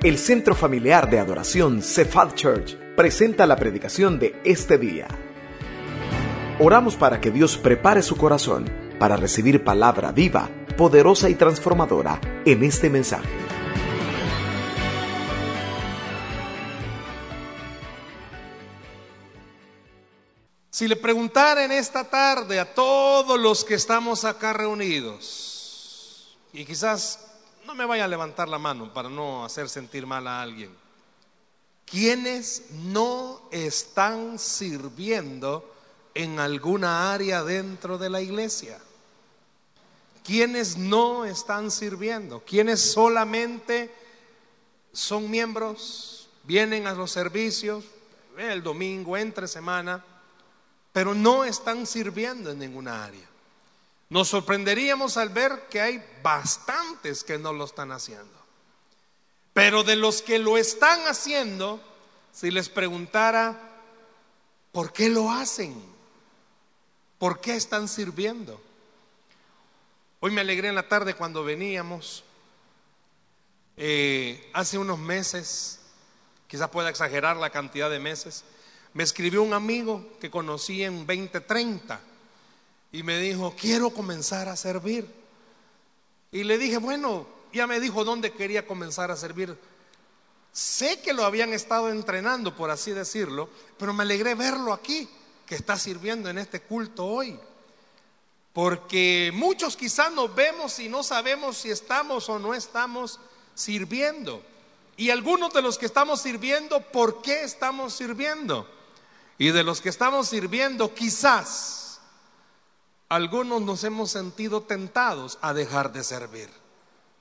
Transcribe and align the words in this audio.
El 0.00 0.16
Centro 0.16 0.54
Familiar 0.54 1.10
de 1.10 1.18
Adoración 1.18 1.82
Cephal 1.82 2.32
Church 2.36 2.76
presenta 2.94 3.48
la 3.48 3.56
predicación 3.56 4.20
de 4.20 4.40
este 4.44 4.78
día. 4.78 5.08
Oramos 6.60 6.94
para 6.94 7.20
que 7.20 7.32
Dios 7.32 7.56
prepare 7.56 8.04
su 8.04 8.16
corazón 8.16 8.70
para 9.00 9.16
recibir 9.16 9.64
palabra 9.64 10.12
viva, 10.12 10.48
poderosa 10.76 11.28
y 11.28 11.34
transformadora 11.34 12.20
en 12.44 12.62
este 12.62 12.88
mensaje. 12.88 13.28
Si 20.70 20.86
le 20.86 20.94
preguntara 20.94 21.64
en 21.64 21.72
esta 21.72 22.08
tarde 22.08 22.60
a 22.60 22.72
todos 22.72 23.36
los 23.36 23.64
que 23.64 23.74
estamos 23.74 24.24
acá 24.24 24.52
reunidos, 24.52 26.38
y 26.52 26.64
quizás 26.64 27.27
no 27.68 27.74
me 27.74 27.84
vaya 27.84 28.06
a 28.06 28.08
levantar 28.08 28.48
la 28.48 28.58
mano 28.58 28.94
para 28.94 29.10
no 29.10 29.44
hacer 29.44 29.68
sentir 29.68 30.06
mal 30.06 30.26
a 30.26 30.40
alguien, 30.40 30.74
¿quiénes 31.84 32.70
no 32.72 33.42
están 33.50 34.38
sirviendo 34.38 35.74
en 36.14 36.40
alguna 36.40 37.12
área 37.12 37.44
dentro 37.44 37.98
de 37.98 38.08
la 38.08 38.22
iglesia? 38.22 38.78
¿Quiénes 40.24 40.78
no 40.78 41.26
están 41.26 41.70
sirviendo? 41.70 42.42
¿Quiénes 42.46 42.80
solamente 42.80 43.94
son 44.90 45.30
miembros? 45.30 46.30
Vienen 46.44 46.86
a 46.86 46.94
los 46.94 47.10
servicios 47.10 47.84
el 48.38 48.62
domingo, 48.62 49.14
entre 49.14 49.46
semana 49.46 50.02
pero 50.90 51.14
no 51.14 51.44
están 51.44 51.86
sirviendo 51.86 52.50
en 52.50 52.58
ninguna 52.58 53.04
área. 53.04 53.27
Nos 54.10 54.28
sorprenderíamos 54.28 55.16
al 55.18 55.28
ver 55.28 55.68
que 55.68 55.80
hay 55.80 56.02
bastantes 56.22 57.24
que 57.24 57.38
no 57.38 57.52
lo 57.52 57.64
están 57.64 57.92
haciendo. 57.92 58.38
Pero 59.52 59.84
de 59.84 59.96
los 59.96 60.22
que 60.22 60.38
lo 60.38 60.56
están 60.56 61.00
haciendo, 61.06 61.80
si 62.32 62.50
les 62.50 62.68
preguntara, 62.70 63.82
¿por 64.72 64.92
qué 64.92 65.10
lo 65.10 65.30
hacen? 65.30 65.74
¿Por 67.18 67.40
qué 67.40 67.56
están 67.56 67.88
sirviendo? 67.88 68.60
Hoy 70.20 70.30
me 70.30 70.40
alegré 70.40 70.68
en 70.68 70.74
la 70.74 70.88
tarde 70.88 71.14
cuando 71.14 71.44
veníamos. 71.44 72.24
Eh, 73.76 74.50
hace 74.54 74.78
unos 74.78 74.98
meses, 74.98 75.80
quizás 76.46 76.70
pueda 76.70 76.88
exagerar 76.88 77.36
la 77.36 77.50
cantidad 77.50 77.90
de 77.90 77.98
meses, 77.98 78.44
me 78.94 79.02
escribió 79.04 79.42
un 79.42 79.52
amigo 79.52 80.04
que 80.18 80.30
conocí 80.30 80.82
en 80.82 81.06
2030 81.06 82.00
y 82.90 83.02
me 83.02 83.18
dijo, 83.18 83.54
quiero 83.58 83.90
comenzar 83.90 84.48
a 84.48 84.56
servir. 84.56 85.06
Y 86.32 86.44
le 86.44 86.58
dije, 86.58 86.78
bueno, 86.78 87.26
ya 87.52 87.66
me 87.66 87.80
dijo 87.80 88.04
dónde 88.04 88.32
quería 88.32 88.66
comenzar 88.66 89.10
a 89.10 89.16
servir. 89.16 89.56
Sé 90.52 91.00
que 91.00 91.12
lo 91.12 91.24
habían 91.24 91.52
estado 91.52 91.90
entrenando, 91.90 92.56
por 92.56 92.70
así 92.70 92.92
decirlo, 92.92 93.48
pero 93.78 93.92
me 93.92 94.02
alegré 94.02 94.34
verlo 94.34 94.72
aquí, 94.72 95.08
que 95.46 95.54
está 95.54 95.78
sirviendo 95.78 96.28
en 96.28 96.38
este 96.38 96.60
culto 96.60 97.06
hoy. 97.06 97.38
Porque 98.52 99.30
muchos 99.34 99.76
quizás 99.76 100.10
nos 100.12 100.34
vemos 100.34 100.78
y 100.78 100.88
no 100.88 101.02
sabemos 101.02 101.58
si 101.58 101.70
estamos 101.70 102.28
o 102.28 102.38
no 102.38 102.54
estamos 102.54 103.20
sirviendo. 103.54 104.42
Y 104.96 105.10
algunos 105.10 105.52
de 105.52 105.62
los 105.62 105.78
que 105.78 105.86
estamos 105.86 106.22
sirviendo, 106.22 106.80
¿por 106.80 107.22
qué 107.22 107.44
estamos 107.44 107.94
sirviendo? 107.94 108.68
Y 109.38 109.52
de 109.52 109.62
los 109.62 109.80
que 109.80 109.90
estamos 109.90 110.28
sirviendo, 110.28 110.92
quizás 110.92 111.87
algunos 113.08 113.62
nos 113.62 113.84
hemos 113.84 114.10
sentido 114.10 114.62
tentados 114.62 115.38
a 115.40 115.54
dejar 115.54 115.92
de 115.92 116.04
servir. 116.04 116.50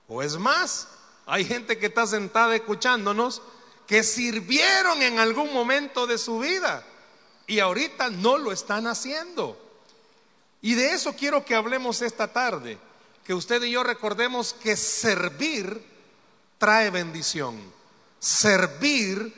O 0.07 0.21
es 0.21 0.37
más, 0.37 0.87
hay 1.25 1.45
gente 1.45 1.77
que 1.77 1.87
está 1.87 2.05
sentada 2.07 2.55
escuchándonos 2.55 3.41
que 3.85 4.03
sirvieron 4.03 5.01
en 5.01 5.19
algún 5.19 5.53
momento 5.53 6.07
de 6.07 6.17
su 6.17 6.39
vida 6.39 6.85
y 7.47 7.59
ahorita 7.59 8.09
no 8.09 8.37
lo 8.37 8.51
están 8.51 8.87
haciendo. 8.87 9.57
Y 10.61 10.73
de 10.73 10.93
eso 10.93 11.13
quiero 11.13 11.45
que 11.45 11.55
hablemos 11.55 12.01
esta 12.01 12.33
tarde, 12.33 12.77
que 13.23 13.33
usted 13.33 13.63
y 13.63 13.71
yo 13.71 13.83
recordemos 13.83 14.53
que 14.53 14.75
servir 14.75 15.85
trae 16.57 16.89
bendición. 16.89 17.57
Servir 18.19 19.33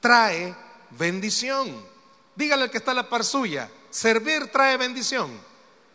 trae 0.00 0.54
bendición. 0.90 1.86
Dígale 2.34 2.64
al 2.64 2.70
que 2.70 2.78
está 2.78 2.90
a 2.90 2.94
la 2.94 3.08
par 3.08 3.24
suya, 3.24 3.70
servir 3.90 4.50
trae 4.50 4.76
bendición. 4.76 5.51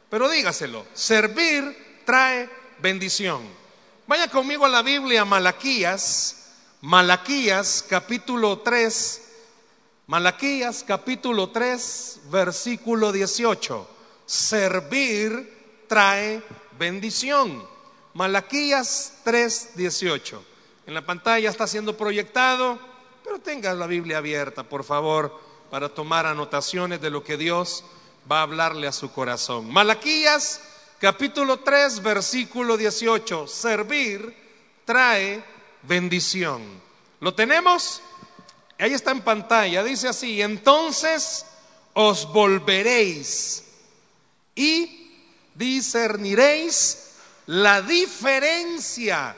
Pero 0.10 0.30
dígaselo, 0.30 0.86
servir 0.94 2.02
trae 2.06 2.50
bendición. 2.80 3.44
Vaya 4.08 4.30
conmigo 4.30 4.66
a 4.66 4.70
la 4.70 4.82
Biblia, 4.82 5.26
Malaquías, 5.26 6.54
Malaquías 6.82 7.84
capítulo 7.90 8.60
3, 8.60 9.22
Malaquías 10.08 10.86
capítulo 10.88 11.50
3, 11.50 12.22
versículo 12.32 13.12
18. 13.12 13.90
Servir 14.26 15.84
trae 15.88 16.42
bendición. 16.80 17.68
Malaquías 18.14 19.20
3, 19.26 19.72
18. 19.76 20.46
En 20.88 20.94
la 20.94 21.06
pantalla 21.06 21.50
está 21.50 21.68
siendo 21.68 21.98
proyectado, 21.98 22.80
pero 23.24 23.40
tenga 23.40 23.74
la 23.74 23.88
Biblia 23.88 24.20
abierta, 24.20 24.64
por 24.64 24.86
favor 24.86 25.48
para 25.70 25.90
tomar 25.90 26.26
anotaciones 26.26 27.02
de 27.02 27.10
lo 27.10 27.24
que 27.24 27.38
Dios 27.38 27.84
va 28.30 28.40
a 28.40 28.44
hablarle 28.44 28.88
a 28.88 28.92
su 28.92 29.12
corazón. 29.12 29.72
Malaquías 29.72 30.62
capítulo 31.00 31.60
3 31.60 32.02
versículo 32.02 32.78
18. 32.78 33.48
Servir 33.48 34.36
trae 34.86 35.44
bendición. 35.84 36.64
¿Lo 37.20 37.34
tenemos? 37.34 38.02
Ahí 38.78 38.94
está 38.94 39.12
en 39.12 39.22
pantalla. 39.22 39.84
Dice 39.84 40.08
así, 40.10 40.42
entonces 40.42 41.46
os 41.94 42.32
volveréis 42.32 43.64
y 44.56 45.12
discerniréis 45.56 47.14
la 47.48 47.82
diferencia 47.82 49.36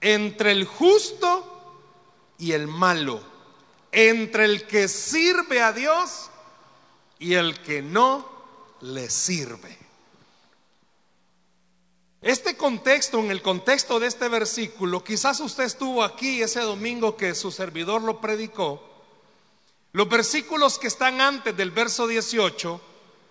entre 0.00 0.52
el 0.52 0.64
justo 0.64 1.48
y 2.38 2.52
el 2.52 2.66
malo 2.66 3.32
entre 3.92 4.46
el 4.46 4.66
que 4.66 4.88
sirve 4.88 5.60
a 5.60 5.72
Dios 5.72 6.30
y 7.22 7.34
el 7.34 7.60
que 7.60 7.82
no 7.82 8.28
le 8.80 9.08
sirve. 9.08 9.78
Este 12.20 12.56
contexto, 12.56 13.18
en 13.20 13.30
el 13.30 13.42
contexto 13.42 14.00
de 14.00 14.08
este 14.08 14.28
versículo, 14.28 15.02
quizás 15.02 15.40
usted 15.40 15.64
estuvo 15.64 16.02
aquí 16.02 16.42
ese 16.42 16.60
domingo 16.60 17.16
que 17.16 17.34
su 17.34 17.50
servidor 17.50 18.02
lo 18.02 18.20
predicó. 18.20 18.82
Los 19.92 20.08
versículos 20.08 20.78
que 20.78 20.88
están 20.88 21.20
antes 21.20 21.56
del 21.56 21.70
verso 21.70 22.06
18 22.06 22.80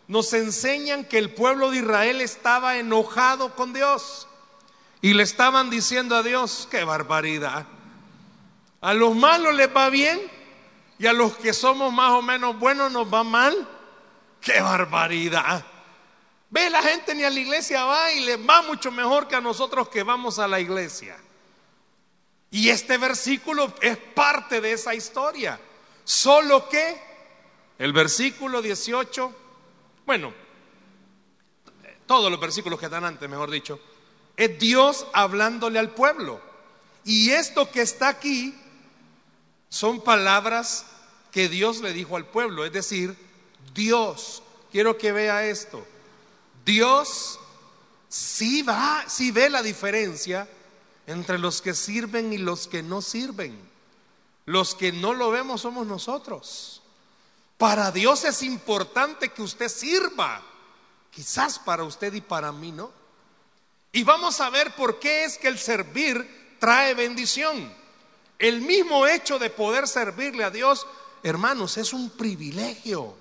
nos 0.08 0.34
enseñan 0.34 1.06
que 1.06 1.18
el 1.18 1.34
pueblo 1.34 1.72
de 1.72 1.78
Israel 1.78 2.22
estaba 2.22 2.78
enojado 2.78 3.56
con 3.56 3.74
Dios 3.74 4.28
y 5.02 5.14
le 5.14 5.24
estaban 5.24 5.70
diciendo 5.70 6.16
a 6.16 6.24
Dios, 6.24 6.68
qué 6.70 6.84
barbaridad. 6.84 7.66
A 8.80 8.94
los 8.94 9.16
malos 9.16 9.54
les 9.56 9.76
va 9.76 9.90
bien 9.90 10.20
y 11.00 11.08
a 11.08 11.14
los 11.14 11.36
que 11.38 11.54
somos 11.54 11.92
más 11.92 12.12
o 12.12 12.22
menos 12.22 12.60
buenos 12.60 12.92
nos 12.92 13.12
va 13.12 13.24
mal. 13.24 13.68
¡Qué 14.42 14.60
barbaridad! 14.60 15.64
Ve, 16.50 16.70
la 16.70 16.82
gente 16.82 17.16
ni 17.16 17.24
a 17.24 17.30
la 17.30 17.40
iglesia 17.40 17.86
va 17.86 18.12
y 18.12 18.22
les 18.22 18.38
va 18.38 18.62
mucho 18.64 18.92
mejor 18.92 19.28
que 19.28 19.36
a 19.36 19.42
nosotros 19.42 19.88
que 19.88 20.04
vamos 20.04 20.38
a 20.40 20.48
la 20.48 20.60
iglesia. 20.60 21.18
Y 22.50 22.70
este 22.70 22.98
versículo 22.98 23.74
es 23.82 23.96
parte 23.98 24.60
de 24.60 24.74
esa 24.74 24.94
historia. 24.94 25.60
Solo 26.04 26.68
que 26.68 27.02
el 27.80 27.94
versículo 27.94 28.62
18, 28.62 29.34
bueno, 30.06 30.34
todos 32.06 32.30
los 32.30 32.40
versículos 32.40 32.78
que 32.78 32.88
están 32.88 33.06
antes, 33.06 33.30
mejor 33.30 33.50
dicho, 33.50 33.80
es 34.36 34.60
Dios 34.60 35.08
hablándole 35.14 35.80
al 35.80 35.92
pueblo. 35.92 36.42
Y 37.06 37.32
esto 37.32 37.72
que 37.72 37.82
está 37.82 38.10
aquí 38.10 38.54
son 39.70 40.02
palabras 40.02 40.86
que 41.32 41.48
Dios 41.48 41.80
le 41.80 41.94
dijo 41.94 42.18
al 42.18 42.26
pueblo, 42.26 42.66
es 42.66 42.74
decir, 42.74 43.16
Dios, 43.74 44.44
quiero 44.72 44.98
que 44.98 45.12
vea 45.12 45.46
esto, 45.46 45.86
Dios 46.66 47.40
sí 48.10 48.62
va, 48.62 49.06
sí 49.08 49.32
ve 49.32 49.50
la 49.50 49.64
diferencia 49.64 50.48
entre 51.08 51.40
los 51.40 51.62
que 51.62 51.74
sirven 51.74 52.34
y 52.34 52.38
los 52.38 52.68
que 52.68 52.84
no 52.84 53.02
sirven. 53.02 53.58
Los 54.46 54.76
que 54.76 54.92
no 54.92 55.14
lo 55.14 55.32
vemos 55.32 55.62
somos 55.62 55.86
nosotros. 55.88 56.82
Para 57.58 57.92
Dios 57.92 58.26
es 58.26 58.42
importante 58.42 59.30
que 59.30 59.42
usted 59.42 59.70
sirva, 59.70 60.42
quizás 61.12 61.60
para 61.60 61.84
usted 61.84 62.14
y 62.14 62.22
para 62.22 62.52
mí 62.52 62.72
no. 62.72 62.92
Y 63.92 64.04
vamos 64.04 64.42
a 64.42 64.50
ver 64.50 64.74
por 64.76 65.00
qué 65.00 65.26
es 65.26 65.38
que 65.38 65.48
el 65.48 65.60
servir 65.60 66.58
trae 66.60 66.94
bendición. 66.94 67.72
El 68.40 68.62
mismo 68.62 69.06
hecho 69.06 69.38
de 69.38 69.50
poder 69.50 69.88
servirle 69.88 70.44
a 70.44 70.50
Dios, 70.50 70.88
hermanos, 71.22 71.78
es 71.78 71.94
un 71.94 72.10
privilegio. 72.10 73.21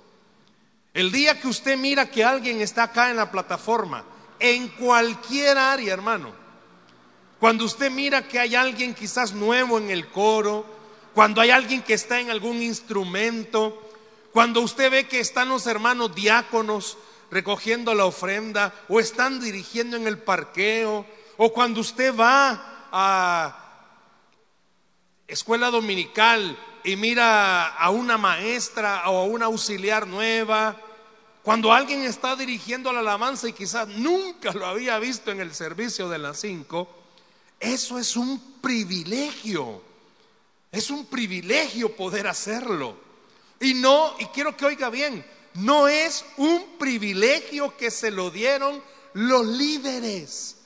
El 0.92 1.12
día 1.12 1.40
que 1.40 1.48
usted 1.48 1.76
mira 1.76 2.10
que 2.10 2.24
alguien 2.24 2.60
está 2.60 2.84
acá 2.84 3.10
en 3.10 3.16
la 3.16 3.30
plataforma, 3.30 4.04
en 4.38 4.68
cualquier 4.68 5.58
área, 5.58 5.92
hermano, 5.92 6.40
Cuando 7.38 7.64
usted 7.64 7.90
mira 7.90 8.28
que 8.28 8.38
hay 8.38 8.54
alguien 8.54 8.94
quizás 8.94 9.32
nuevo 9.32 9.78
en 9.78 9.88
el 9.88 10.08
coro, 10.08 10.66
cuando 11.14 11.40
hay 11.40 11.48
alguien 11.48 11.82
que 11.82 11.94
está 11.94 12.20
en 12.20 12.30
algún 12.30 12.60
instrumento, 12.60 13.90
cuando 14.30 14.60
usted 14.60 14.90
ve 14.90 15.08
que 15.08 15.20
están 15.20 15.48
los 15.48 15.66
hermanos 15.66 16.14
diáconos 16.14 16.98
recogiendo 17.30 17.94
la 17.94 18.04
ofrenda 18.04 18.74
o 18.90 19.00
están 19.00 19.40
dirigiendo 19.40 19.96
en 19.96 20.06
el 20.06 20.18
parqueo, 20.18 21.06
o 21.38 21.50
cuando 21.50 21.80
usted 21.80 22.14
va 22.14 22.88
a 22.92 23.56
escuela 25.26 25.70
dominical 25.70 26.58
y 26.84 26.96
mira 26.96 27.68
a 27.68 27.90
una 27.90 28.18
maestra 28.18 29.08
o 29.10 29.18
a 29.18 29.24
una 29.24 29.46
auxiliar 29.46 30.06
nueva, 30.06 30.76
cuando 31.42 31.72
alguien 31.72 32.02
está 32.02 32.36
dirigiendo 32.36 32.92
la 32.92 33.00
alabanza 33.00 33.48
y 33.48 33.52
quizás 33.52 33.88
nunca 33.88 34.52
lo 34.52 34.66
había 34.66 34.98
visto 34.98 35.30
en 35.30 35.40
el 35.40 35.54
servicio 35.54 36.08
de 36.08 36.18
las 36.18 36.38
cinco, 36.38 36.88
eso 37.58 37.98
es 37.98 38.16
un 38.16 38.58
privilegio. 38.60 39.82
Es 40.72 40.90
un 40.90 41.06
privilegio 41.06 41.96
poder 41.96 42.26
hacerlo. 42.26 42.96
Y 43.58 43.74
no, 43.74 44.14
y 44.18 44.26
quiero 44.26 44.56
que 44.56 44.64
oiga 44.64 44.88
bien, 44.88 45.24
no 45.54 45.88
es 45.88 46.24
un 46.36 46.78
privilegio 46.78 47.76
que 47.76 47.90
se 47.90 48.10
lo 48.10 48.30
dieron 48.30 48.82
los 49.14 49.44
líderes. 49.44 50.56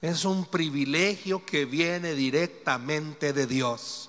Es 0.00 0.24
un 0.24 0.46
privilegio 0.46 1.44
que 1.44 1.64
viene 1.64 2.14
directamente 2.14 3.32
de 3.32 3.46
Dios. 3.46 4.07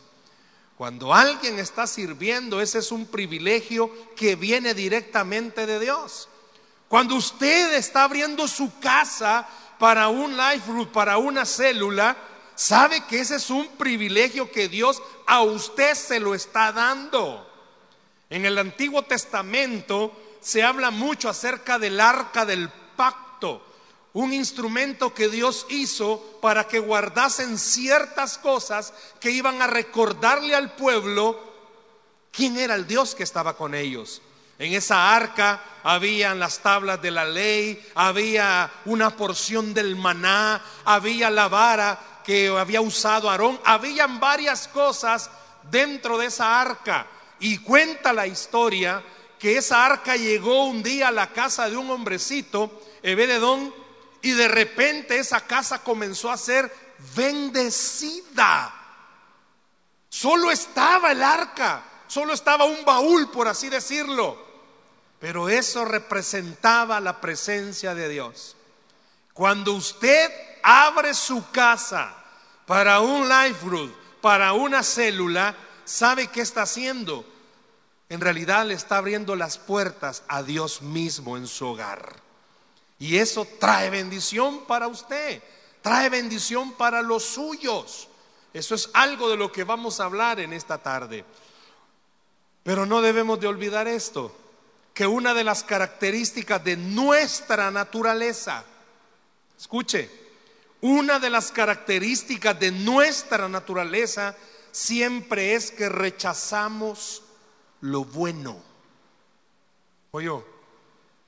Cuando 0.80 1.14
alguien 1.14 1.60
está 1.60 1.86
sirviendo, 1.88 2.62
ese 2.62 2.80
es 2.80 2.94
un 2.94 3.06
privilegio 3.06 3.92
que 4.16 4.38
viene 4.38 4.74
directamente 4.74 5.66
de 5.66 5.78
Dios. 5.78 6.30
Cuando 6.88 7.16
usted 7.16 7.74
está 7.74 8.06
abriendo 8.06 8.48
su 8.48 8.80
casa 8.80 9.46
para 9.78 10.08
un 10.08 10.38
life 10.38 10.72
group, 10.72 10.94
para 10.94 11.18
una 11.18 11.44
célula, 11.44 12.16
sabe 12.56 13.04
que 13.08 13.20
ese 13.20 13.36
es 13.36 13.50
un 13.50 13.68
privilegio 13.76 14.50
que 14.54 14.70
Dios 14.70 15.04
a 15.28 15.42
usted 15.42 15.96
se 15.96 16.22
lo 16.22 16.34
está 16.34 16.72
dando. 16.72 17.46
En 18.30 18.46
el 18.46 18.58
Antiguo 18.58 19.02
Testamento 19.02 20.14
se 20.40 20.64
habla 20.64 20.92
mucho 20.92 21.28
acerca 21.28 21.78
del 21.78 22.00
arca 22.00 22.46
del 22.46 22.70
pacto, 22.96 23.62
un 24.14 24.34
instrumento 24.34 25.14
que 25.14 25.30
Dios 25.30 25.66
hizo 25.70 26.40
para 26.42 26.68
que 26.68 26.80
guardasen 26.80 27.58
ciertas 27.58 28.38
cosas 28.38 28.94
que 29.20 29.32
iban 29.32 29.62
a 29.62 29.68
recordarle 29.68 30.56
al 30.56 30.74
pueblo 30.74 31.40
quién 32.32 32.58
era 32.58 32.76
el 32.76 32.88
Dios 32.88 33.14
que 33.14 33.24
estaba 33.24 33.56
con 33.56 33.76
ellos. 33.76 34.22
En 34.58 34.74
esa 34.74 35.16
arca 35.16 35.64
habían 35.84 36.40
las 36.40 36.60
tablas 36.60 37.02
de 37.02 37.12
la 37.12 37.24
ley, 37.24 37.82
había 37.96 38.70
una 38.86 39.16
porción 39.16 39.74
del 39.74 39.96
maná, 39.96 40.62
había 40.84 41.30
la 41.30 41.48
vara 41.48 42.22
que 42.26 42.50
había 42.50 42.82
usado 42.82 43.30
Aarón, 43.30 43.60
habían 43.64 44.20
varias 44.20 44.68
cosas 44.68 45.30
dentro 45.72 46.18
de 46.18 46.26
esa 46.26 46.60
arca. 46.60 47.08
Y 47.40 47.60
cuenta 47.60 48.12
la 48.12 48.28
historia 48.28 49.02
que 49.40 49.58
esa 49.58 49.86
arca 49.86 50.18
llegó 50.18 50.66
un 50.66 50.84
día 50.84 51.08
a 51.08 51.12
la 51.12 51.32
casa 51.32 51.70
de 51.70 51.78
un 51.78 51.90
hombrecito, 51.90 52.82
Ebededón, 53.02 53.74
y 54.22 54.32
de 54.32 54.48
repente 54.48 55.18
esa 55.18 55.42
casa 55.42 55.84
comenzó 55.84 56.32
a 56.32 56.38
ser 56.38 56.74
bendecida. 57.16 58.74
Solo 60.10 60.52
estaba 60.52 61.12
el 61.12 61.24
arca, 61.24 61.84
solo 62.08 62.34
estaba 62.34 62.66
un 62.66 62.84
baúl, 62.84 63.30
por 63.32 63.48
así 63.48 63.70
decirlo. 63.70 64.48
Pero 65.20 65.50
eso 65.50 65.86
representaba 65.86 67.00
la 67.00 67.22
presencia 67.22 67.94
de 67.94 68.10
Dios. 68.10 68.56
Cuando 69.34 69.74
usted 69.74 70.32
abre 70.64 71.14
su 71.14 71.50
casa 71.52 72.16
para 72.66 73.00
un 73.00 73.28
life 73.28 73.66
group, 73.66 73.96
para 74.22 74.54
una 74.54 74.84
célula, 74.84 75.56
¿sabe 75.86 76.28
qué 76.28 76.42
está 76.42 76.64
haciendo? 76.64 77.26
En 78.10 78.22
realidad 78.22 78.66
le 78.66 78.74
está 78.74 78.98
abriendo 78.98 79.36
las 79.36 79.58
puertas 79.58 80.24
a 80.28 80.42
Dios 80.42 80.82
mismo 80.82 81.38
en 81.38 81.48
su 81.48 81.68
hogar. 81.68 82.29
Y 83.00 83.18
eso 83.18 83.48
trae 83.60 83.90
bendición 83.90 84.66
para 84.66 84.88
usted, 84.88 85.42
trae 85.82 86.10
bendición 86.10 86.74
para 86.74 87.02
los 87.02 87.24
suyos. 87.24 88.10
Eso 88.54 88.76
es 88.76 88.90
algo 88.94 89.30
de 89.30 89.38
lo 89.38 89.52
que 89.52 89.64
vamos 89.64 90.00
a 90.00 90.06
hablar 90.06 90.42
en 90.42 90.52
esta 90.52 90.78
tarde. 90.78 91.24
Pero 92.64 92.86
no 92.86 93.02
debemos 93.02 93.40
de 93.40 93.48
olvidar 93.48 93.88
esto, 93.88 94.36
que 94.94 95.08
una 95.08 95.34
de 95.34 95.46
las 95.46 95.64
características 95.64 96.62
de 96.64 96.76
nuestra 96.76 97.72
naturaleza, 97.72 98.66
escuche, 99.58 100.12
una 100.82 101.20
de 101.20 101.30
las 101.30 101.52
características 101.52 102.60
de 102.60 102.72
nuestra 102.72 103.48
naturaleza 103.48 104.36
siempre 104.72 105.56
es 105.56 105.72
que 105.72 105.88
rechazamos 105.88 107.24
lo 107.82 108.04
bueno. 108.04 108.62
Oye, 110.12 110.30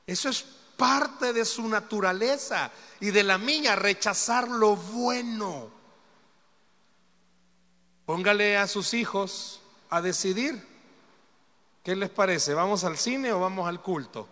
eso 0.05 0.29
es 0.29 0.45
parte 0.81 1.31
de 1.31 1.45
su 1.45 1.67
naturaleza 1.67 2.71
y 2.99 3.11
de 3.11 3.21
la 3.21 3.37
mía, 3.37 3.75
rechazar 3.75 4.47
lo 4.47 4.75
bueno. 4.75 5.69
Póngale 8.07 8.57
a 8.57 8.67
sus 8.67 8.95
hijos 8.95 9.61
a 9.91 10.01
decidir. 10.01 10.67
¿Qué 11.83 11.95
les 11.95 12.09
parece? 12.09 12.55
¿Vamos 12.55 12.83
al 12.83 12.97
cine 12.97 13.31
o 13.31 13.39
vamos 13.39 13.69
al 13.69 13.79
culto? 13.79 14.27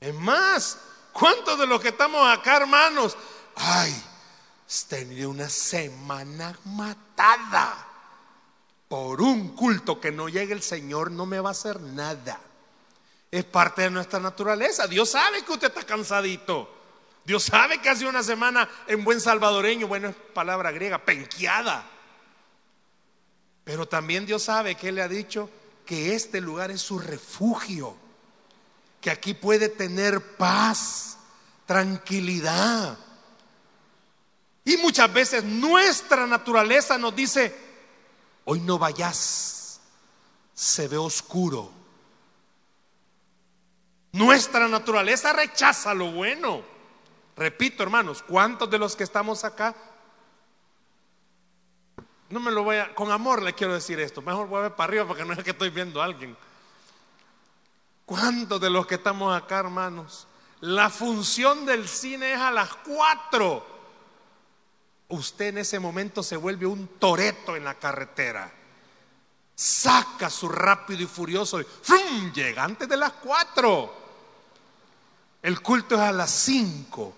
Es 0.00 0.12
más, 0.12 0.78
¿cuántos 1.12 1.56
de 1.56 1.68
los 1.68 1.80
que 1.80 1.90
estamos 1.90 2.26
acá, 2.26 2.56
hermanos? 2.56 3.16
Ay, 3.54 3.94
tenido 4.88 5.30
una 5.30 5.48
semana 5.48 6.58
matada. 6.64 7.86
Por 8.88 9.22
un 9.22 9.54
culto 9.54 10.00
que 10.00 10.10
no 10.10 10.28
llegue 10.28 10.52
el 10.52 10.62
Señor 10.62 11.12
no 11.12 11.26
me 11.26 11.38
va 11.38 11.50
a 11.50 11.52
hacer 11.52 11.80
nada. 11.80 12.40
Es 13.30 13.44
parte 13.44 13.82
de 13.82 13.90
nuestra 13.90 14.18
naturaleza. 14.18 14.86
Dios 14.86 15.10
sabe 15.10 15.42
que 15.42 15.52
usted 15.52 15.68
está 15.68 15.84
cansadito. 15.84 16.76
Dios 17.24 17.44
sabe 17.44 17.78
que 17.82 17.90
hace 17.90 18.06
una 18.06 18.22
semana 18.22 18.68
en 18.86 19.04
buen 19.04 19.20
salvadoreño, 19.20 19.86
bueno, 19.86 20.08
es 20.08 20.16
palabra 20.32 20.70
griega, 20.70 21.04
penqueada. 21.04 21.86
Pero 23.64 23.86
también 23.86 24.24
Dios 24.24 24.44
sabe 24.44 24.76
que 24.76 24.88
Él 24.88 24.94
le 24.94 25.02
ha 25.02 25.08
dicho 25.08 25.50
que 25.84 26.14
este 26.14 26.40
lugar 26.40 26.70
es 26.70 26.80
su 26.80 26.98
refugio, 26.98 27.94
que 29.00 29.10
aquí 29.10 29.34
puede 29.34 29.68
tener 29.68 30.36
paz, 30.36 31.18
tranquilidad. 31.66 32.96
Y 34.64 34.78
muchas 34.78 35.12
veces 35.12 35.44
nuestra 35.44 36.26
naturaleza 36.26 36.96
nos 36.96 37.14
dice, 37.14 37.54
hoy 38.46 38.60
no 38.60 38.78
vayas, 38.78 39.80
se 40.54 40.88
ve 40.88 40.96
oscuro. 40.96 41.77
Nuestra 44.12 44.68
naturaleza 44.68 45.32
rechaza 45.32 45.94
lo 45.94 46.10
bueno. 46.12 46.62
Repito, 47.36 47.82
hermanos, 47.82 48.22
¿cuántos 48.22 48.68
de 48.70 48.78
los 48.78 48.96
que 48.96 49.04
estamos 49.04 49.44
acá? 49.44 49.74
No 52.30 52.40
me 52.40 52.50
lo 52.50 52.62
voy 52.62 52.76
a, 52.76 52.94
con 52.94 53.10
amor 53.10 53.42
le 53.42 53.54
quiero 53.54 53.74
decir 53.74 54.00
esto, 54.00 54.20
mejor 54.20 54.48
voy 54.48 54.58
a 54.58 54.62
ver 54.62 54.74
para 54.74 54.88
arriba 54.88 55.06
porque 55.06 55.24
no 55.24 55.32
es 55.32 55.42
que 55.42 55.50
estoy 55.50 55.70
viendo 55.70 56.02
a 56.02 56.04
alguien. 56.04 56.36
¿Cuántos 58.04 58.60
de 58.60 58.70
los 58.70 58.86
que 58.86 58.96
estamos 58.96 59.36
acá, 59.36 59.60
hermanos? 59.60 60.26
La 60.60 60.90
función 60.90 61.64
del 61.64 61.86
cine 61.86 62.32
es 62.32 62.40
a 62.40 62.50
las 62.50 62.74
cuatro. 62.74 63.64
Usted 65.08 65.48
en 65.48 65.58
ese 65.58 65.78
momento 65.78 66.22
se 66.22 66.36
vuelve 66.36 66.66
un 66.66 66.88
toreto 66.98 67.54
en 67.54 67.64
la 67.64 67.74
carretera. 67.74 68.52
Saca 69.60 70.30
su 70.30 70.48
rápido 70.48 71.02
y 71.02 71.06
furioso 71.06 71.60
y 71.60 71.64
¡fum! 71.64 72.32
llega 72.32 72.62
antes 72.62 72.88
de 72.88 72.96
las 72.96 73.14
cuatro. 73.14 73.92
El 75.42 75.60
culto 75.60 75.96
es 75.96 76.00
a 76.00 76.12
las 76.12 76.30
cinco. 76.30 77.12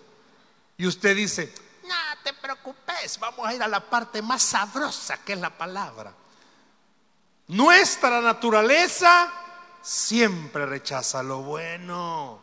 Y 0.79 0.87
usted 0.87 1.15
dice, 1.15 1.53
no 1.85 1.95
te 2.25 2.33
preocupes, 2.33 3.19
vamos 3.19 3.47
a 3.47 3.53
ir 3.53 3.63
a 3.63 3.69
la 3.69 3.81
parte 3.81 4.23
más 4.23 4.43
sabrosa 4.43 5.19
que 5.23 5.35
es 5.35 5.39
la 5.39 5.51
palabra. 5.51 6.15
Nuestra 7.49 8.23
naturaleza 8.23 9.31
siempre 9.83 10.65
rechaza 10.65 11.23
lo 11.23 11.43
bueno, 11.43 12.41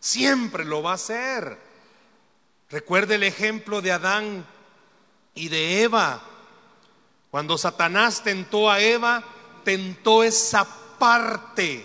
siempre 0.00 0.64
lo 0.64 0.82
va 0.82 0.90
a 0.90 0.94
hacer. 0.94 1.56
Recuerde 2.70 3.14
el 3.14 3.22
ejemplo 3.22 3.80
de 3.80 3.92
Adán 3.92 4.44
y 5.32 5.48
de 5.48 5.84
Eva. 5.84 6.20
Cuando 7.30 7.58
Satanás 7.58 8.22
tentó 8.22 8.70
a 8.70 8.80
Eva, 8.80 9.22
tentó 9.64 10.22
esa 10.22 10.66
parte. 10.98 11.84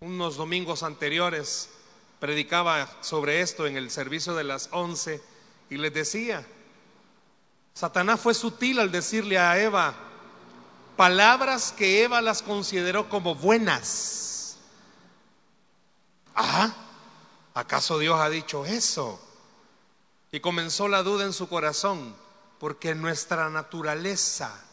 Unos 0.00 0.36
domingos 0.36 0.82
anteriores 0.82 1.70
predicaba 2.18 2.88
sobre 3.00 3.40
esto 3.40 3.66
en 3.66 3.76
el 3.76 3.90
servicio 3.90 4.34
de 4.34 4.44
las 4.44 4.68
once 4.72 5.22
y 5.70 5.76
les 5.76 5.92
decía, 5.92 6.46
Satanás 7.74 8.20
fue 8.20 8.34
sutil 8.34 8.78
al 8.78 8.90
decirle 8.90 9.38
a 9.38 9.58
Eva 9.58 9.94
palabras 10.96 11.72
que 11.72 12.02
Eva 12.02 12.20
las 12.20 12.42
consideró 12.42 13.08
como 13.08 13.34
buenas. 13.34 14.58
Ah, 16.34 16.74
¿Acaso 17.54 17.98
Dios 17.98 18.20
ha 18.20 18.28
dicho 18.28 18.66
eso? 18.66 19.20
Y 20.32 20.40
comenzó 20.40 20.88
la 20.88 21.02
duda 21.02 21.24
en 21.24 21.32
su 21.32 21.48
corazón, 21.48 22.14
porque 22.58 22.94
nuestra 22.94 23.50
naturaleza 23.50 24.64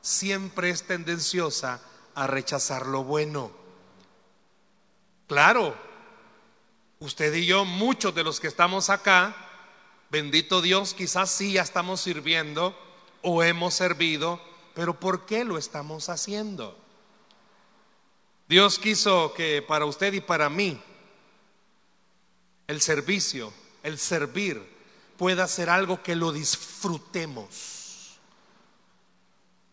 siempre 0.00 0.70
es 0.70 0.86
tendenciosa 0.86 1.80
a 2.14 2.26
rechazar 2.26 2.86
lo 2.86 3.04
bueno. 3.04 3.52
Claro, 5.28 5.76
usted 6.98 7.34
y 7.34 7.46
yo, 7.46 7.64
muchos 7.64 8.14
de 8.14 8.24
los 8.24 8.40
que 8.40 8.46
estamos 8.48 8.90
acá, 8.90 9.36
bendito 10.10 10.62
Dios, 10.62 10.94
quizás 10.94 11.30
sí 11.30 11.52
ya 11.52 11.62
estamos 11.62 12.00
sirviendo 12.00 12.76
o 13.22 13.42
hemos 13.42 13.74
servido, 13.74 14.40
pero 14.74 14.98
¿por 14.98 15.26
qué 15.26 15.44
lo 15.44 15.58
estamos 15.58 16.08
haciendo? 16.08 16.78
Dios 18.48 18.78
quiso 18.78 19.34
que 19.34 19.62
para 19.62 19.84
usted 19.84 20.12
y 20.12 20.20
para 20.20 20.48
mí 20.48 20.80
el 22.68 22.80
servicio, 22.80 23.52
el 23.82 23.98
servir, 23.98 24.75
pueda 25.16 25.46
ser 25.48 25.70
algo 25.70 26.02
que 26.02 26.16
lo 26.16 26.32
disfrutemos. 26.32 28.18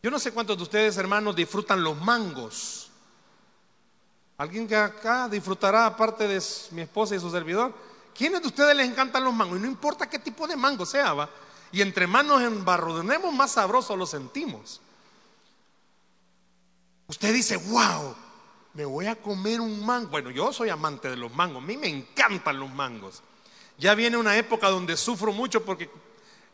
Yo 0.02 0.12
no 0.12 0.20
sé 0.20 0.32
cuántos 0.32 0.58
de 0.58 0.64
ustedes, 0.64 0.98
hermanos, 0.98 1.36
disfrutan 1.36 1.84
los 1.84 2.00
mangos. 2.02 2.90
¿Alguien 4.38 4.68
que 4.68 4.76
acá 4.76 5.30
disfrutará, 5.30 5.86
aparte 5.86 6.28
de 6.28 6.44
mi 6.72 6.82
esposa 6.82 7.16
y 7.16 7.20
su 7.20 7.30
servidor? 7.30 7.74
¿Quiénes 8.14 8.42
de 8.42 8.48
ustedes 8.48 8.76
les 8.76 8.90
encantan 8.90 9.24
los 9.24 9.34
mangos? 9.34 9.58
Y 9.58 9.62
no 9.62 9.68
importa 9.68 10.10
qué 10.10 10.20
tipo 10.20 10.46
de 10.48 10.56
mango 10.56 10.86
sea, 10.86 11.14
va. 11.14 11.30
Y 11.72 11.82
entre 11.82 12.06
manos 12.06 12.42
embarrodonemos, 12.42 13.34
más 13.34 13.52
sabroso 13.52 13.96
lo 13.96 14.06
sentimos. 14.06 14.82
Usted 17.08 17.34
dice, 17.34 17.58
wow, 17.58 18.16
me 18.74 18.86
voy 18.86 19.06
a 19.08 19.16
comer 19.16 19.62
un 19.62 19.86
mango. 19.86 20.10
Bueno, 20.10 20.32
yo 20.32 20.52
soy 20.52 20.70
amante 20.70 21.10
de 21.10 21.18
los 21.18 21.34
mangos, 21.34 21.64
a 21.64 21.66
mí 21.66 21.78
me 21.78 21.88
encantan 21.88 22.60
los 22.60 22.70
mangos. 22.70 23.22
Ya 23.78 23.96
viene 23.96 24.18
una 24.18 24.38
época 24.38 24.70
donde 24.70 24.96
sufro 24.98 25.32
mucho 25.32 25.64
porque 25.64 25.90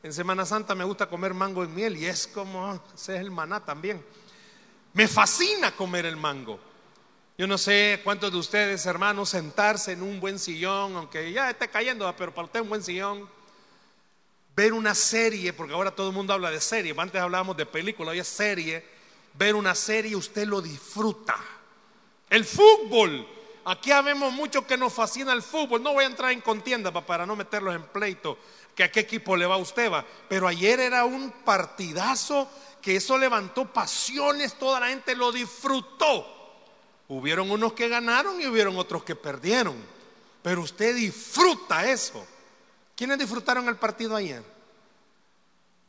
en 0.01 0.13
Semana 0.13 0.45
Santa 0.45 0.75
me 0.75 0.83
gusta 0.83 1.09
comer 1.09 1.33
mango 1.33 1.63
en 1.63 1.75
miel 1.75 1.97
y 1.97 2.05
es 2.05 2.27
como, 2.27 2.81
ese 2.95 3.15
es 3.15 3.21
el 3.21 3.31
maná 3.31 3.63
también. 3.63 4.03
Me 4.93 5.07
fascina 5.07 5.75
comer 5.75 6.05
el 6.05 6.15
mango. 6.15 6.59
Yo 7.37 7.47
no 7.47 7.57
sé 7.57 8.01
cuántos 8.03 8.31
de 8.31 8.37
ustedes, 8.37 8.85
hermanos, 8.85 9.29
sentarse 9.29 9.93
en 9.93 10.01
un 10.01 10.19
buen 10.19 10.39
sillón, 10.39 10.95
aunque 10.95 11.31
ya 11.31 11.49
esté 11.49 11.69
cayendo, 11.69 12.13
pero 12.17 12.33
para 12.33 12.45
usted 12.45 12.61
un 12.61 12.69
buen 12.69 12.83
sillón, 12.83 13.29
ver 14.55 14.73
una 14.73 14.93
serie, 14.93 15.53
porque 15.53 15.73
ahora 15.73 15.91
todo 15.91 16.09
el 16.09 16.15
mundo 16.15 16.33
habla 16.33 16.51
de 16.51 16.59
serie, 16.59 16.93
antes 16.97 17.21
hablábamos 17.21 17.55
de 17.55 17.65
película, 17.65 18.11
hoy 18.11 18.19
es 18.19 18.27
serie, 18.27 18.85
ver 19.35 19.55
una 19.55 19.73
serie, 19.73 20.17
usted 20.17 20.47
lo 20.47 20.61
disfruta. 20.61 21.37
El 22.29 22.43
fútbol. 22.43 23.25
Aquí 23.69 23.91
habemos 23.91 24.33
mucho 24.33 24.65
que 24.65 24.77
nos 24.77 24.91
fascina 24.91 25.31
el 25.31 25.43
fútbol. 25.43 25.83
No 25.83 25.93
voy 25.93 26.03
a 26.03 26.07
entrar 26.07 26.31
en 26.31 26.41
contienda 26.41 26.91
para 26.91 27.27
no 27.27 27.35
meterlos 27.35 27.75
en 27.75 27.83
pleito, 27.83 28.35
que 28.73 28.83
a 28.83 28.91
qué 28.91 29.01
equipo 29.01 29.37
le 29.37 29.45
va 29.45 29.57
usted 29.57 29.91
va. 29.91 30.03
Pero 30.27 30.47
ayer 30.47 30.79
era 30.79 31.05
un 31.05 31.29
partidazo 31.45 32.49
que 32.81 32.95
eso 32.95 33.15
levantó 33.15 33.71
pasiones, 33.71 34.55
toda 34.57 34.79
la 34.79 34.87
gente 34.87 35.15
lo 35.15 35.31
disfrutó. 35.31 36.25
Hubieron 37.09 37.51
unos 37.51 37.73
que 37.73 37.87
ganaron 37.89 38.41
y 38.41 38.47
hubieron 38.47 38.75
otros 38.75 39.03
que 39.03 39.15
perdieron. 39.15 39.75
Pero 40.41 40.61
usted 40.61 40.95
disfruta 40.95 41.87
eso. 41.87 42.25
¿Quiénes 42.95 43.19
disfrutaron 43.19 43.67
el 43.67 43.75
partido 43.75 44.15
ayer? 44.15 44.41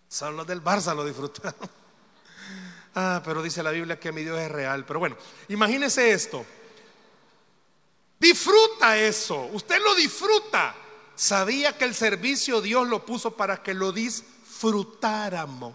Son 0.06 0.36
los 0.36 0.46
del 0.46 0.62
Barça 0.62 0.94
lo 0.94 1.06
disfrutaron. 1.06 1.54
Ah, 2.92 3.22
pero 3.24 3.40
dice 3.40 3.62
la 3.62 3.70
Biblia 3.70 4.00
que 4.00 4.10
mi 4.10 4.24
Dios 4.24 4.36
es 4.40 4.50
real. 4.50 4.84
Pero 4.84 4.98
bueno, 4.98 5.16
imagínese 5.46 6.10
esto. 6.10 6.44
Disfruta 8.20 8.96
eso. 8.96 9.48
Usted 9.52 9.80
lo 9.82 9.96
disfruta. 9.96 10.76
Sabía 11.16 11.76
que 11.76 11.86
el 11.86 11.94
servicio 11.94 12.60
Dios 12.60 12.86
lo 12.86 13.04
puso 13.04 13.32
para 13.32 13.62
que 13.62 13.74
lo 13.74 13.90
disfrutáramos. 13.90 15.74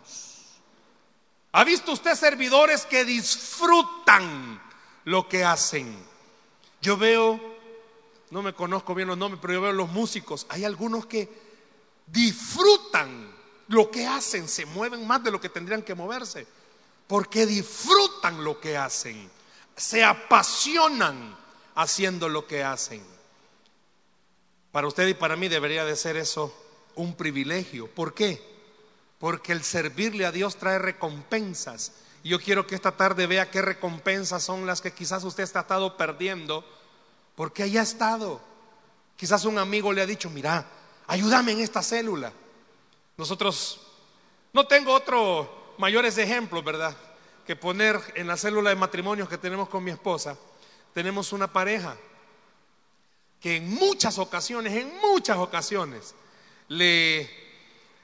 ¿Ha 1.51 1.63
visto 1.63 1.91
usted 1.91 2.15
servidores 2.15 2.85
que 2.85 3.03
disfrutan 3.03 4.61
lo 5.05 5.27
que 5.27 5.43
hacen? 5.43 5.97
Yo 6.81 6.95
veo, 6.95 7.39
no 8.29 8.41
me 8.41 8.53
conozco 8.53 8.95
bien 8.95 9.07
los 9.07 9.17
nombres, 9.17 9.39
pero 9.41 9.55
yo 9.55 9.61
veo 9.61 9.73
los 9.73 9.89
músicos. 9.89 10.45
Hay 10.49 10.63
algunos 10.63 11.05
que 11.05 11.29
disfrutan 12.07 13.33
lo 13.67 13.89
que 13.91 14.05
hacen, 14.07 14.47
se 14.47 14.65
mueven 14.65 15.05
más 15.07 15.23
de 15.23 15.31
lo 15.31 15.41
que 15.41 15.49
tendrían 15.49 15.81
que 15.81 15.95
moverse 15.95 16.47
porque 17.07 17.45
disfrutan 17.45 18.43
lo 18.43 18.59
que 18.59 18.77
hacen, 18.77 19.29
se 19.75 20.03
apasionan 20.03 21.35
haciendo 21.75 22.29
lo 22.29 22.47
que 22.47 22.63
hacen. 22.63 23.03
Para 24.71 24.87
usted 24.87 25.07
y 25.07 25.13
para 25.13 25.35
mí 25.35 25.47
debería 25.47 25.85
de 25.85 25.95
ser 25.95 26.17
eso 26.17 26.53
un 26.95 27.15
privilegio. 27.15 27.87
¿Por 27.87 28.13
qué? 28.13 28.41
Porque 29.19 29.51
el 29.51 29.63
servirle 29.63 30.25
a 30.25 30.31
Dios 30.31 30.57
trae 30.57 30.79
recompensas. 30.79 31.93
Y 32.23 32.29
yo 32.29 32.39
quiero 32.39 32.65
que 32.65 32.75
esta 32.75 32.93
tarde 32.93 33.27
vea 33.27 33.51
qué 33.51 33.61
recompensas 33.61 34.43
son 34.43 34.65
las 34.65 34.81
que 34.81 34.91
quizás 34.91 35.23
usted 35.23 35.43
ha 35.43 35.45
estado 35.45 35.95
perdiendo 35.95 36.65
porque 37.35 37.63
haya 37.63 37.81
estado. 37.81 38.41
Quizás 39.15 39.45
un 39.45 39.57
amigo 39.57 39.93
le 39.93 40.01
ha 40.01 40.05
dicho, 40.05 40.29
mira, 40.29 40.65
ayúdame 41.07 41.51
en 41.53 41.61
esta 41.61 41.81
célula. 41.81 42.33
Nosotros, 43.17 43.79
no 44.53 44.67
tengo 44.67 44.93
otro 44.93 45.75
mayores 45.77 46.17
ejemplos, 46.17 46.63
¿verdad? 46.63 46.95
Que 47.45 47.55
poner 47.55 48.01
en 48.15 48.27
la 48.27 48.37
célula 48.37 48.71
de 48.71 48.75
matrimonios 48.75 49.29
que 49.29 49.37
tenemos 49.37 49.69
con 49.69 49.83
mi 49.83 49.91
esposa, 49.91 50.37
tenemos 50.95 51.33
una 51.33 51.51
pareja 51.51 51.97
que 53.41 53.57
en 53.57 53.69
muchas 53.69 54.17
ocasiones, 54.17 54.73
en 54.73 54.89
muchas 55.01 55.37
ocasiones, 55.37 56.15
le, 56.69 57.29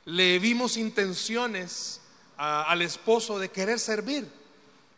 le 0.03 0.39
vimos 0.39 0.75
intenciones 0.75 2.01
al 2.35 2.81
esposo 2.81 3.39
de 3.39 3.49
querer 3.49 3.79
servir, 3.79 4.27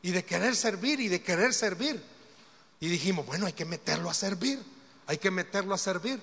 y 0.01 0.09
de 0.09 0.25
querer 0.25 0.55
servir, 0.55 0.99
y 1.01 1.07
de 1.07 1.21
querer 1.21 1.53
servir. 1.53 2.01
Y 2.79 2.87
dijimos, 2.87 3.27
bueno, 3.27 3.45
hay 3.45 3.53
que 3.53 3.63
meterlo 3.63 4.09
a 4.09 4.15
servir, 4.15 4.59
hay 5.05 5.19
que 5.19 5.29
meterlo 5.29 5.75
a 5.75 5.77
servir. 5.77 6.19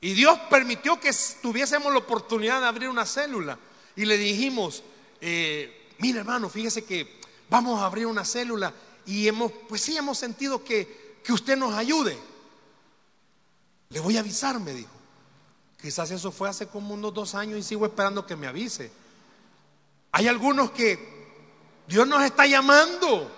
Y 0.00 0.14
Dios 0.14 0.36
permitió 0.50 0.98
que 0.98 1.12
tuviésemos 1.40 1.92
la 1.92 2.00
oportunidad 2.00 2.60
de 2.60 2.66
abrir 2.66 2.88
una 2.88 3.06
célula. 3.06 3.56
Y 3.94 4.06
le 4.06 4.18
dijimos, 4.18 4.82
eh, 5.20 5.86
mira 5.98 6.18
hermano, 6.18 6.50
fíjese 6.50 6.84
que 6.84 7.20
vamos 7.48 7.80
a 7.80 7.86
abrir 7.86 8.06
una 8.06 8.24
célula 8.24 8.74
y 9.10 9.26
hemos, 9.26 9.50
pues 9.68 9.80
sí, 9.80 9.96
hemos 9.96 10.16
sentido 10.16 10.62
que, 10.62 11.18
que 11.24 11.32
usted 11.32 11.56
nos 11.56 11.74
ayude. 11.74 12.16
Le 13.88 13.98
voy 13.98 14.16
a 14.16 14.20
avisar, 14.20 14.60
me 14.60 14.72
dijo. 14.72 14.92
Quizás 15.82 16.12
eso 16.12 16.30
fue 16.30 16.48
hace 16.48 16.68
como 16.68 16.94
unos 16.94 17.12
dos 17.12 17.34
años 17.34 17.58
y 17.58 17.64
sigo 17.64 17.84
esperando 17.84 18.24
que 18.24 18.36
me 18.36 18.46
avise. 18.46 18.92
Hay 20.12 20.28
algunos 20.28 20.70
que 20.70 20.96
Dios 21.88 22.06
nos 22.06 22.22
está 22.22 22.46
llamando 22.46 23.28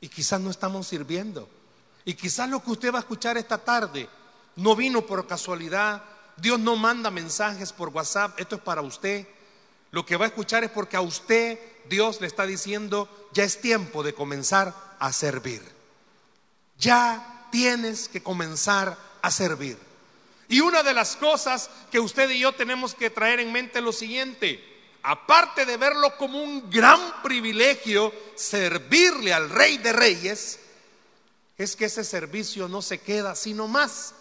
y 0.00 0.08
quizás 0.08 0.40
no 0.40 0.50
estamos 0.50 0.86
sirviendo. 0.86 1.46
Y 2.06 2.14
quizás 2.14 2.48
lo 2.48 2.64
que 2.64 2.70
usted 2.70 2.90
va 2.90 2.96
a 2.96 3.00
escuchar 3.00 3.36
esta 3.36 3.58
tarde 3.58 4.08
no 4.56 4.74
vino 4.74 5.04
por 5.04 5.26
casualidad. 5.26 6.02
Dios 6.38 6.58
no 6.58 6.76
manda 6.76 7.10
mensajes 7.10 7.74
por 7.74 7.90
WhatsApp. 7.90 8.40
Esto 8.40 8.56
es 8.56 8.62
para 8.62 8.80
usted. 8.80 9.28
Lo 9.90 10.06
que 10.06 10.16
va 10.16 10.24
a 10.24 10.28
escuchar 10.28 10.64
es 10.64 10.70
porque 10.70 10.96
a 10.96 11.02
usted 11.02 11.58
Dios 11.88 12.20
le 12.20 12.26
está 12.26 12.46
diciendo, 12.46 13.08
ya 13.32 13.44
es 13.44 13.60
tiempo 13.60 14.02
de 14.02 14.14
comenzar 14.14 14.74
a 14.98 15.12
servir. 15.12 15.62
Ya 16.78 17.48
tienes 17.50 18.08
que 18.08 18.22
comenzar 18.22 18.96
a 19.22 19.30
servir. 19.30 19.78
Y 20.48 20.60
una 20.60 20.82
de 20.82 20.94
las 20.94 21.16
cosas 21.16 21.68
que 21.90 22.00
usted 22.00 22.30
y 22.30 22.40
yo 22.40 22.52
tenemos 22.52 22.94
que 22.94 23.10
traer 23.10 23.40
en 23.40 23.52
mente 23.52 23.78
es 23.78 23.84
lo 23.84 23.92
siguiente. 23.92 24.64
Aparte 25.02 25.66
de 25.66 25.76
verlo 25.76 26.16
como 26.16 26.42
un 26.42 26.70
gran 26.70 27.22
privilegio 27.22 28.12
servirle 28.34 29.32
al 29.32 29.50
Rey 29.50 29.78
de 29.78 29.92
Reyes, 29.92 30.60
es 31.56 31.76
que 31.76 31.86
ese 31.86 32.04
servicio 32.04 32.68
no 32.68 32.82
se 32.82 32.98
queda 32.98 33.34
sino 33.34 33.68
más, 33.68 34.14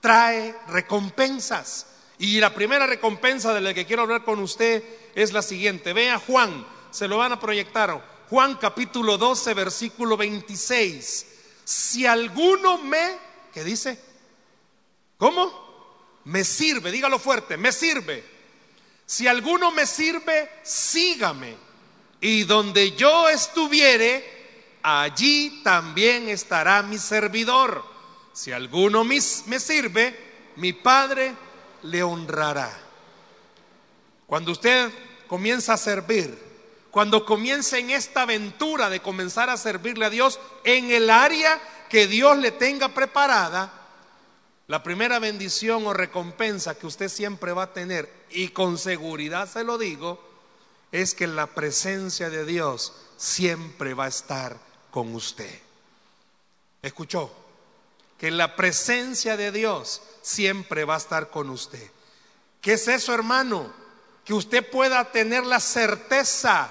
trae 0.00 0.54
recompensas. 0.68 1.86
Y 2.18 2.38
la 2.38 2.54
primera 2.54 2.86
recompensa 2.86 3.52
de 3.52 3.60
la 3.60 3.74
que 3.74 3.86
quiero 3.86 4.02
hablar 4.02 4.24
con 4.24 4.38
usted 4.38 4.84
es 5.14 5.32
la 5.32 5.42
siguiente. 5.42 5.92
Vea 5.92 6.18
Juan, 6.18 6.64
se 6.92 7.08
lo 7.08 7.18
van 7.18 7.32
a 7.32 7.40
proyectar. 7.40 8.22
Juan 8.30 8.54
capítulo 8.56 9.18
12, 9.18 9.54
versículo 9.54 10.16
26. 10.16 11.26
Si 11.64 12.06
alguno 12.06 12.78
me, 12.78 13.16
¿qué 13.52 13.64
dice? 13.64 13.98
¿Cómo? 15.16 16.20
Me 16.24 16.44
sirve, 16.44 16.92
dígalo 16.92 17.18
fuerte, 17.18 17.56
me 17.56 17.72
sirve. 17.72 18.22
Si 19.06 19.26
alguno 19.26 19.72
me 19.72 19.86
sirve, 19.86 20.50
sígame. 20.62 21.56
Y 22.20 22.44
donde 22.44 22.92
yo 22.92 23.28
estuviere, 23.28 24.78
allí 24.82 25.62
también 25.64 26.28
estará 26.28 26.82
mi 26.82 26.98
servidor. 26.98 27.84
Si 28.32 28.52
alguno 28.52 29.02
me 29.02 29.20
sirve, 29.20 30.16
mi 30.56 30.72
Padre 30.72 31.34
le 31.82 32.02
honrará. 32.02 32.72
Cuando 34.26 34.52
usted 34.52 34.90
comienza 35.26 35.74
a 35.74 35.78
servir, 35.78 36.51
cuando 36.92 37.24
comienza 37.24 37.78
en 37.78 37.88
esta 37.88 38.22
aventura 38.22 38.90
de 38.90 39.00
comenzar 39.00 39.48
a 39.48 39.56
servirle 39.56 40.04
a 40.04 40.10
Dios 40.10 40.38
en 40.62 40.90
el 40.90 41.08
área 41.08 41.58
que 41.88 42.06
Dios 42.06 42.36
le 42.36 42.52
tenga 42.52 42.90
preparada, 42.90 43.72
La 44.68 44.82
primera 44.82 45.18
bendición 45.18 45.86
o 45.86 45.92
recompensa 45.92 46.76
que 46.76 46.86
usted 46.86 47.08
siempre 47.08 47.52
va 47.52 47.64
a 47.64 47.72
tener, 47.72 48.10
y 48.30 48.48
con 48.48 48.78
seguridad 48.78 49.48
se 49.48 49.64
lo 49.64 49.76
digo, 49.76 50.22
es 50.92 51.14
que 51.14 51.26
la 51.26 51.46
presencia 51.48 52.30
de 52.30 52.44
Dios 52.44 52.92
siempre 53.16 53.94
va 53.94 54.04
a 54.04 54.08
estar 54.08 54.56
con 54.90 55.14
usted. 55.14 55.60
¿Escuchó? 56.80 57.32
Que 58.18 58.30
la 58.30 58.54
presencia 58.54 59.36
de 59.36 59.50
Dios 59.50 60.02
siempre 60.22 60.84
va 60.84 60.94
a 60.94 60.98
estar 60.98 61.30
con 61.30 61.50
usted. 61.50 61.90
¿Qué 62.60 62.74
es 62.74 62.86
eso, 62.86 63.12
hermano? 63.12 63.72
Que 64.24 64.34
usted 64.34 64.70
pueda 64.70 65.10
tener 65.10 65.44
la 65.44 65.58
certeza 65.58 66.70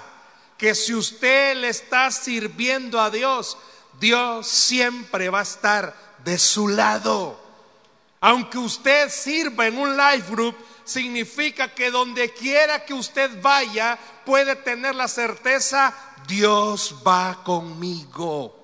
que 0.62 0.76
si 0.76 0.94
usted 0.94 1.56
le 1.56 1.70
está 1.70 2.08
sirviendo 2.12 3.00
a 3.00 3.10
Dios, 3.10 3.58
Dios 3.98 4.46
siempre 4.46 5.28
va 5.28 5.40
a 5.40 5.42
estar 5.42 5.92
de 6.24 6.38
su 6.38 6.68
lado. 6.68 7.36
Aunque 8.20 8.58
usted 8.58 9.10
sirva 9.10 9.66
en 9.66 9.76
un 9.76 9.96
life 9.96 10.30
group, 10.30 10.54
significa 10.84 11.74
que 11.74 11.90
donde 11.90 12.32
quiera 12.32 12.84
que 12.84 12.94
usted 12.94 13.42
vaya, 13.42 13.98
puede 14.24 14.54
tener 14.54 14.94
la 14.94 15.08
certeza, 15.08 15.92
Dios 16.28 16.94
va 17.04 17.42
conmigo. 17.42 18.56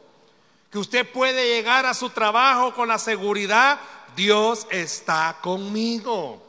Que 0.71 0.79
usted 0.79 1.05
puede 1.11 1.57
llegar 1.57 1.85
a 1.85 1.95
su 1.95 2.11
trabajo 2.11 2.77
con 2.77 2.87
la 2.87 3.01
seguridad, 3.01 3.81
Dios 4.15 4.69
está 4.71 5.39
conmigo. 5.43 6.48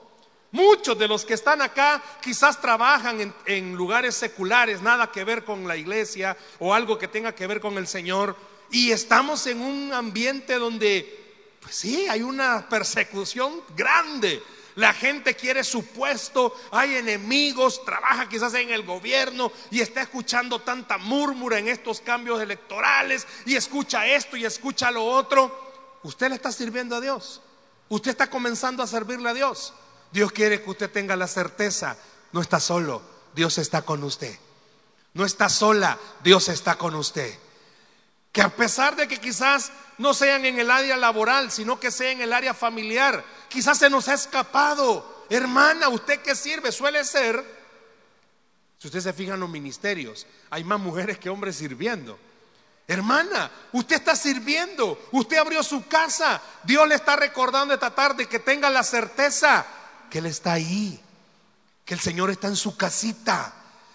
Muchos 0.52 0.98
de 0.98 1.08
los 1.08 1.26
que 1.26 1.36
están 1.36 1.62
acá 1.62 2.02
quizás 2.22 2.60
trabajan 2.60 3.34
en, 3.46 3.76
lugares 3.76 4.16
seculares, 4.16 4.82
nada 4.82 5.12
que 5.12 5.24
ver 5.24 5.44
con 5.44 5.68
la 5.68 5.78
iglesia 5.78 6.36
o 6.58 6.74
algo 6.74 6.98
que 6.98 7.08
tenga 7.08 7.36
que 7.36 7.46
ver 7.46 7.62
con 7.62 7.78
el 7.78 7.88
Señor. 7.88 8.36
Y 8.72 8.92
estamos 8.92 9.46
en 9.46 9.62
un 9.62 9.94
ambiente 9.94 10.56
donde, 10.56 11.56
pues 11.60 11.76
sí, 11.76 12.08
hay 12.08 12.24
una 12.24 12.68
persecución 12.68 13.62
grande. 13.76 14.42
La 14.76 14.94
gente 14.94 15.36
quiere 15.36 15.64
su 15.64 15.86
puesto, 15.86 16.56
hay 16.72 16.96
enemigos, 16.96 17.84
trabaja 17.86 18.28
quizás 18.28 18.54
en 18.56 18.72
el 18.72 18.84
gobierno 18.84 19.52
y 19.70 19.82
está 19.82 20.02
escuchando 20.02 20.60
tanta 20.62 20.98
murmura 20.98 21.60
en 21.60 21.68
estos 21.68 22.00
cambios 22.00 22.42
electorales 22.42 23.28
y 23.46 23.56
escucha 23.56 24.08
esto 24.08 24.36
y 24.36 24.46
escucha 24.46 24.90
lo 24.90 25.06
otro. 25.06 26.00
Usted 26.02 26.30
le 26.30 26.36
está 26.36 26.52
sirviendo 26.52 26.96
a 26.96 27.02
Dios. 27.02 27.42
Usted 27.90 28.12
está 28.12 28.30
comenzando 28.30 28.82
a 28.82 28.88
servirle 28.88 29.30
a 29.30 29.34
Dios. 29.34 29.74
Dios 30.12 30.32
quiere 30.32 30.62
que 30.62 30.70
usted 30.70 30.92
tenga 30.92 31.16
la 31.16 31.28
certeza, 31.28 31.98
no 32.32 32.42
está 32.42 32.60
solo, 32.60 33.02
Dios 33.34 33.58
está 33.58 33.82
con 33.84 34.04
usted. 34.04 34.38
No 35.14 35.26
está 35.26 35.50
sola, 35.50 35.98
Dios 36.24 36.50
está 36.50 36.76
con 36.76 36.96
usted. 36.96 37.34
Que 38.32 38.42
a 38.42 38.50
pesar 38.50 38.96
de 38.96 39.08
que 39.08 39.18
quizás 39.18 39.72
no 39.98 40.14
sean 40.14 40.46
en 40.46 40.60
el 40.60 40.70
área 40.70 40.96
laboral, 40.98 41.52
sino 41.52 41.80
que 41.80 41.92
sea 41.92 42.12
en 42.12 42.22
el 42.22 42.32
área 42.32 42.54
familiar, 42.54 43.24
quizás 43.50 43.80
se 43.80 43.90
nos 43.90 44.08
ha 44.08 44.14
escapado. 44.14 45.26
Hermana, 45.30 45.90
¿usted 45.90 46.22
qué 46.22 46.36
sirve? 46.36 46.72
Suele 46.72 47.04
ser, 47.04 47.44
si 48.78 48.88
usted 48.88 49.02
se 49.02 49.14
fija 49.14 49.34
en 49.34 49.40
los 49.40 49.50
ministerios, 49.50 50.26
hay 50.50 50.64
más 50.64 50.80
mujeres 50.80 51.18
que 51.18 51.30
hombres 51.30 51.58
sirviendo. 51.58 52.18
Hermana, 52.88 53.52
usted 53.74 53.98
está 53.98 54.16
sirviendo, 54.16 55.10
usted 55.12 55.38
abrió 55.38 55.62
su 55.62 55.88
casa, 55.88 56.42
Dios 56.64 56.88
le 56.88 56.96
está 56.96 57.16
recordando 57.16 57.74
esta 57.74 57.94
tarde 57.94 58.28
que 58.28 58.40
tenga 58.40 58.70
la 58.70 58.84
certeza 58.84 59.66
que 60.10 60.20
Él 60.20 60.26
está 60.26 60.54
ahí, 60.54 61.00
que 61.86 61.94
el 61.94 62.00
Señor 62.00 62.30
está 62.30 62.48
en 62.48 62.56
su 62.56 62.76
casita, 62.76 63.54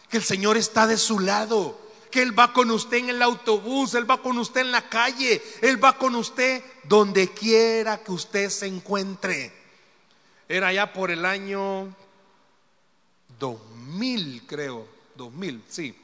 que 0.08 0.16
el 0.16 0.22
Señor 0.22 0.56
está 0.56 0.86
de 0.86 0.96
su 0.96 1.18
lado, 1.20 1.78
que 2.10 2.22
Él 2.22 2.38
va 2.38 2.52
con 2.52 2.70
usted 2.70 2.98
en 2.98 3.10
el 3.10 3.22
autobús, 3.22 3.94
Él 3.94 4.08
va 4.08 4.22
con 4.22 4.38
usted 4.38 4.60
en 4.60 4.72
la 4.72 4.88
calle, 4.88 5.42
Él 5.62 5.82
va 5.82 5.98
con 5.98 6.14
usted 6.14 6.62
donde 6.84 7.32
quiera 7.32 7.98
que 8.02 8.12
usted 8.12 8.50
se 8.50 8.66
encuentre. 8.66 9.52
Era 10.48 10.72
ya 10.72 10.92
por 10.92 11.10
el 11.10 11.24
año 11.24 11.94
2000, 13.38 14.44
creo, 14.46 14.86
2000, 15.16 15.64
sí. 15.68 15.96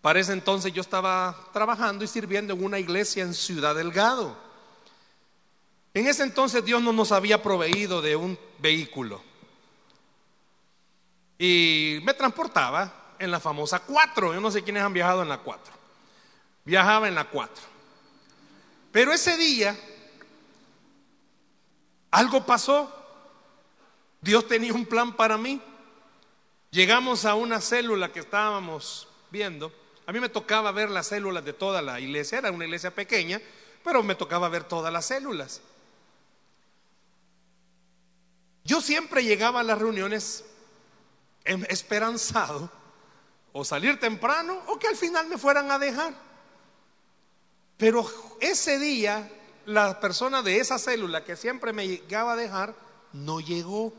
Para 0.00 0.20
ese 0.20 0.32
entonces 0.32 0.72
yo 0.72 0.82
estaba 0.82 1.48
trabajando 1.52 2.04
y 2.04 2.08
sirviendo 2.08 2.52
en 2.52 2.62
una 2.62 2.78
iglesia 2.78 3.22
en 3.22 3.32
Ciudad 3.32 3.74
Delgado. 3.74 4.36
En 5.94 6.08
ese 6.08 6.24
entonces 6.24 6.64
Dios 6.64 6.82
no 6.82 6.92
nos 6.92 7.12
había 7.12 7.40
proveído 7.40 8.02
de 8.02 8.16
un 8.16 8.36
vehículo. 8.58 9.22
Y 11.38 12.00
me 12.02 12.14
transportaba 12.14 13.14
en 13.20 13.30
la 13.30 13.38
famosa 13.38 13.78
4. 13.78 14.34
Yo 14.34 14.40
no 14.40 14.50
sé 14.50 14.64
quiénes 14.64 14.82
han 14.82 14.92
viajado 14.92 15.22
en 15.22 15.28
la 15.28 15.38
4. 15.38 15.72
Viajaba 16.64 17.06
en 17.06 17.14
la 17.14 17.24
4. 17.30 17.62
Pero 18.90 19.12
ese 19.12 19.36
día 19.36 19.78
algo 22.10 22.44
pasó. 22.44 22.92
Dios 24.20 24.48
tenía 24.48 24.72
un 24.72 24.86
plan 24.86 25.14
para 25.14 25.38
mí. 25.38 25.60
Llegamos 26.70 27.24
a 27.24 27.36
una 27.36 27.60
célula 27.60 28.10
que 28.10 28.20
estábamos 28.20 29.06
viendo. 29.30 29.72
A 30.06 30.12
mí 30.12 30.18
me 30.18 30.28
tocaba 30.28 30.72
ver 30.72 30.90
las 30.90 31.06
células 31.08 31.44
de 31.44 31.52
toda 31.52 31.82
la 31.82 32.00
iglesia. 32.00 32.38
Era 32.38 32.50
una 32.50 32.64
iglesia 32.64 32.92
pequeña, 32.92 33.40
pero 33.84 34.02
me 34.02 34.16
tocaba 34.16 34.48
ver 34.48 34.64
todas 34.64 34.92
las 34.92 35.06
células. 35.06 35.60
Yo 38.64 38.80
siempre 38.80 39.22
llegaba 39.22 39.60
a 39.60 39.64
las 39.64 39.78
reuniones 39.78 40.44
esperanzado 41.44 42.70
o 43.52 43.64
salir 43.64 44.00
temprano 44.00 44.58
o 44.68 44.78
que 44.78 44.88
al 44.88 44.96
final 44.96 45.28
me 45.28 45.36
fueran 45.36 45.70
a 45.70 45.78
dejar. 45.78 46.14
Pero 47.76 48.10
ese 48.40 48.78
día 48.78 49.30
la 49.66 50.00
persona 50.00 50.42
de 50.42 50.58
esa 50.58 50.78
célula 50.78 51.24
que 51.24 51.36
siempre 51.36 51.72
me 51.72 51.86
llegaba 51.86 52.32
a 52.32 52.36
dejar 52.36 52.74
no 53.12 53.40
llegó. 53.40 53.92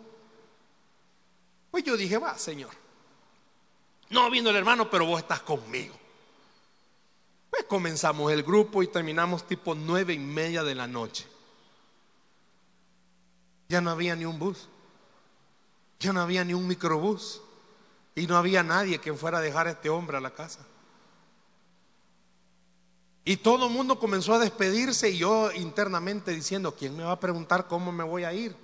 Pues 1.71 1.83
yo 1.83 1.95
dije, 1.95 2.17
va, 2.17 2.37
Señor. 2.37 2.71
No 4.09 4.29
vino 4.29 4.49
el 4.49 4.55
hermano, 4.55 4.89
pero 4.89 5.05
vos 5.05 5.19
estás 5.19 5.41
conmigo. 5.41 5.95
Pues 7.49 7.63
comenzamos 7.65 8.31
el 8.31 8.43
grupo 8.43 8.83
y 8.83 8.87
terminamos 8.87 9.47
tipo 9.47 9.75
nueve 9.75 10.13
y 10.13 10.19
media 10.19 10.63
de 10.63 10.75
la 10.75 10.87
noche. 10.87 11.27
Ya 13.67 13.81
no 13.81 13.89
había 13.89 14.15
ni 14.15 14.25
un 14.25 14.37
bus. 14.37 14.69
Ya 15.99 16.13
no 16.13 16.21
había 16.21 16.43
ni 16.43 16.53
un 16.53 16.67
microbús. 16.67 17.41
Y 18.15 18.27
no 18.27 18.37
había 18.37 18.63
nadie 18.63 18.99
que 18.99 19.13
fuera 19.13 19.39
a 19.39 19.41
dejar 19.41 19.67
a 19.67 19.71
este 19.71 19.89
hombre 19.89 20.17
a 20.17 20.21
la 20.21 20.31
casa. 20.31 20.65
Y 23.25 23.37
todo 23.37 23.65
el 23.65 23.73
mundo 23.73 23.99
comenzó 23.99 24.35
a 24.35 24.39
despedirse 24.39 25.09
y 25.09 25.17
yo 25.17 25.51
internamente 25.51 26.31
diciendo, 26.31 26.75
¿quién 26.75 26.95
me 26.95 27.03
va 27.03 27.13
a 27.13 27.19
preguntar 27.19 27.67
cómo 27.67 27.91
me 27.91 28.03
voy 28.03 28.23
a 28.23 28.31
ir? 28.33 28.55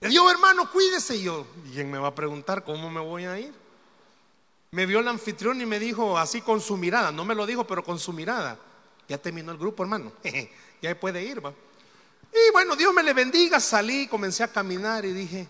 Le 0.00 0.08
digo, 0.08 0.28
hermano, 0.30 0.70
cuídese. 0.70 1.16
Y 1.16 1.22
yo, 1.22 1.46
¿quién 1.72 1.90
me 1.90 1.98
va 1.98 2.08
a 2.08 2.14
preguntar 2.14 2.64
cómo 2.64 2.90
me 2.90 3.00
voy 3.00 3.24
a 3.24 3.38
ir? 3.38 3.54
Me 4.72 4.86
vio 4.86 4.98
el 4.98 5.08
anfitrión 5.08 5.60
y 5.60 5.66
me 5.66 5.78
dijo 5.78 6.18
así 6.18 6.42
con 6.42 6.60
su 6.60 6.76
mirada, 6.76 7.12
no 7.12 7.24
me 7.24 7.34
lo 7.34 7.46
dijo, 7.46 7.66
pero 7.66 7.84
con 7.84 7.98
su 7.98 8.12
mirada, 8.12 8.58
ya 9.08 9.16
terminó 9.16 9.52
el 9.52 9.58
grupo, 9.58 9.82
hermano, 9.82 10.12
ya 10.82 10.98
puede 10.98 11.24
ir, 11.24 11.44
va. 11.44 11.54
Y 12.32 12.52
bueno, 12.52 12.76
Dios 12.76 12.92
me 12.92 13.02
le 13.02 13.12
bendiga, 13.12 13.60
salí, 13.60 14.06
comencé 14.08 14.44
a 14.44 14.48
caminar 14.48 15.04
y 15.04 15.12
dije, 15.12 15.48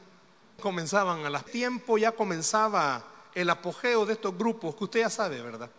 comenzaban 0.61 1.25
a 1.27 1.31
las 1.31 1.45
tiempo, 1.45 1.99
ya 1.99 2.13
comenzaba 2.13 3.05
el 3.35 3.51
apogeo 3.51 4.07
de 4.07 4.15
estos 4.15 4.37
grupos, 4.37 4.77
que 4.77 4.85
usted 4.85 5.01
ya 5.01 5.11
sabe, 5.11 5.43
¿verdad? 5.43 5.71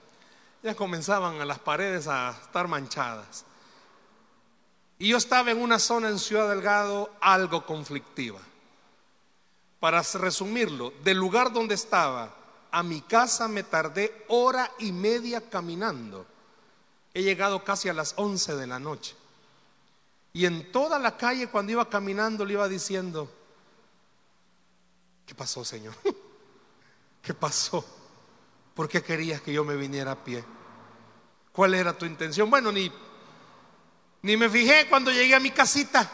ya 0.63 0.75
comenzaban 0.75 1.39
a 1.39 1.45
las 1.45 1.59
paredes 1.59 2.07
a 2.07 2.31
estar 2.31 2.67
manchadas. 2.67 3.45
Y 4.99 5.09
yo 5.09 5.17
estaba 5.17 5.51
en 5.51 5.61
una 5.61 5.79
zona 5.79 6.09
en 6.09 6.19
Ciudad 6.19 6.49
Delgado 6.49 7.11
algo 7.21 7.65
conflictiva. 7.65 8.39
Para 9.79 10.01
resumirlo, 10.01 10.91
del 11.03 11.17
lugar 11.17 11.53
donde 11.53 11.75
estaba 11.75 12.35
a 12.71 12.83
mi 12.83 13.01
casa 13.01 13.47
me 13.47 13.63
tardé 13.63 14.25
hora 14.27 14.71
y 14.79 14.91
media 14.91 15.49
caminando. 15.49 16.25
He 17.13 17.21
llegado 17.21 17.63
casi 17.63 17.89
a 17.89 17.93
las 17.93 18.13
11 18.17 18.55
de 18.55 18.67
la 18.67 18.79
noche. 18.79 19.15
Y 20.37 20.45
en 20.45 20.71
toda 20.71 20.99
la 20.99 21.17
calle 21.17 21.47
cuando 21.47 21.71
iba 21.71 21.89
caminando 21.89 22.45
le 22.45 22.53
iba 22.53 22.67
diciendo, 22.67 23.27
¿qué 25.25 25.33
pasó 25.33 25.65
Señor? 25.65 25.95
¿Qué 27.23 27.33
pasó? 27.33 27.83
¿Por 28.75 28.87
qué 28.87 29.01
querías 29.01 29.41
que 29.41 29.51
yo 29.51 29.65
me 29.65 29.75
viniera 29.75 30.11
a 30.11 30.23
pie? 30.23 30.43
¿Cuál 31.51 31.73
era 31.73 31.97
tu 31.97 32.05
intención? 32.05 32.51
Bueno, 32.51 32.71
ni, 32.71 32.91
ni 34.21 34.37
me 34.37 34.47
fijé 34.47 34.85
cuando 34.87 35.09
llegué 35.09 35.33
a 35.33 35.39
mi 35.39 35.49
casita. 35.49 36.07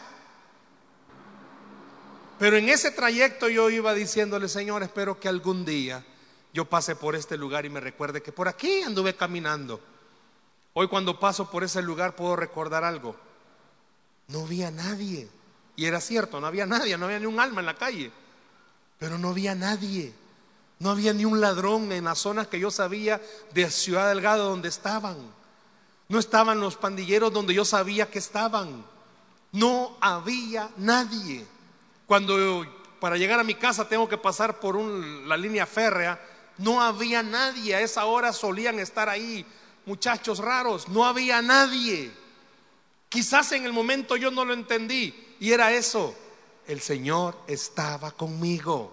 Pero 2.38 2.56
en 2.56 2.70
ese 2.70 2.92
trayecto 2.92 3.50
yo 3.50 3.68
iba 3.68 3.92
diciéndole, 3.92 4.48
Señor, 4.48 4.82
espero 4.82 5.20
que 5.20 5.28
algún 5.28 5.66
día 5.66 6.02
yo 6.54 6.64
pase 6.64 6.96
por 6.96 7.14
este 7.14 7.36
lugar 7.36 7.66
y 7.66 7.68
me 7.68 7.80
recuerde 7.80 8.22
que 8.22 8.32
por 8.32 8.48
aquí 8.48 8.80
anduve 8.80 9.16
caminando. 9.16 9.82
Hoy 10.72 10.88
cuando 10.88 11.20
paso 11.20 11.50
por 11.50 11.62
ese 11.62 11.82
lugar 11.82 12.16
puedo 12.16 12.36
recordar 12.36 12.84
algo. 12.84 13.23
No 14.28 14.42
había 14.42 14.70
nadie. 14.70 15.28
Y 15.76 15.86
era 15.86 16.00
cierto, 16.00 16.40
no 16.40 16.46
había 16.46 16.66
nadie, 16.66 16.96
no 16.96 17.06
había 17.06 17.18
ni 17.18 17.26
un 17.26 17.40
alma 17.40 17.60
en 17.60 17.66
la 17.66 17.76
calle. 17.76 18.10
Pero 18.98 19.18
no 19.18 19.30
había 19.30 19.54
nadie. 19.54 20.14
No 20.78 20.90
había 20.90 21.12
ni 21.12 21.24
un 21.24 21.40
ladrón 21.40 21.92
en 21.92 22.04
las 22.04 22.18
zonas 22.18 22.48
que 22.48 22.60
yo 22.60 22.70
sabía 22.70 23.20
de 23.52 23.70
Ciudad 23.70 24.08
Delgado 24.08 24.48
donde 24.48 24.68
estaban. 24.68 25.16
No 26.08 26.18
estaban 26.18 26.60
los 26.60 26.76
pandilleros 26.76 27.32
donde 27.32 27.54
yo 27.54 27.64
sabía 27.64 28.10
que 28.10 28.18
estaban. 28.18 28.84
No 29.52 29.96
había 30.00 30.70
nadie. 30.76 31.46
Cuando 32.06 32.66
para 33.00 33.16
llegar 33.16 33.40
a 33.40 33.44
mi 33.44 33.54
casa 33.54 33.88
tengo 33.88 34.08
que 34.08 34.18
pasar 34.18 34.60
por 34.60 34.76
la 34.78 35.36
línea 35.36 35.66
férrea, 35.66 36.20
no 36.58 36.82
había 36.82 37.22
nadie. 37.22 37.74
A 37.74 37.80
esa 37.80 38.04
hora 38.04 38.32
solían 38.32 38.78
estar 38.78 39.08
ahí 39.08 39.46
muchachos 39.86 40.38
raros. 40.38 40.88
No 40.88 41.04
había 41.04 41.40
nadie. 41.40 42.12
Quizás 43.14 43.52
en 43.52 43.64
el 43.64 43.72
momento 43.72 44.16
yo 44.16 44.32
no 44.32 44.44
lo 44.44 44.52
entendí. 44.52 45.14
Y 45.38 45.52
era 45.52 45.72
eso. 45.72 46.16
El 46.66 46.80
Señor 46.80 47.38
estaba 47.46 48.10
conmigo. 48.10 48.90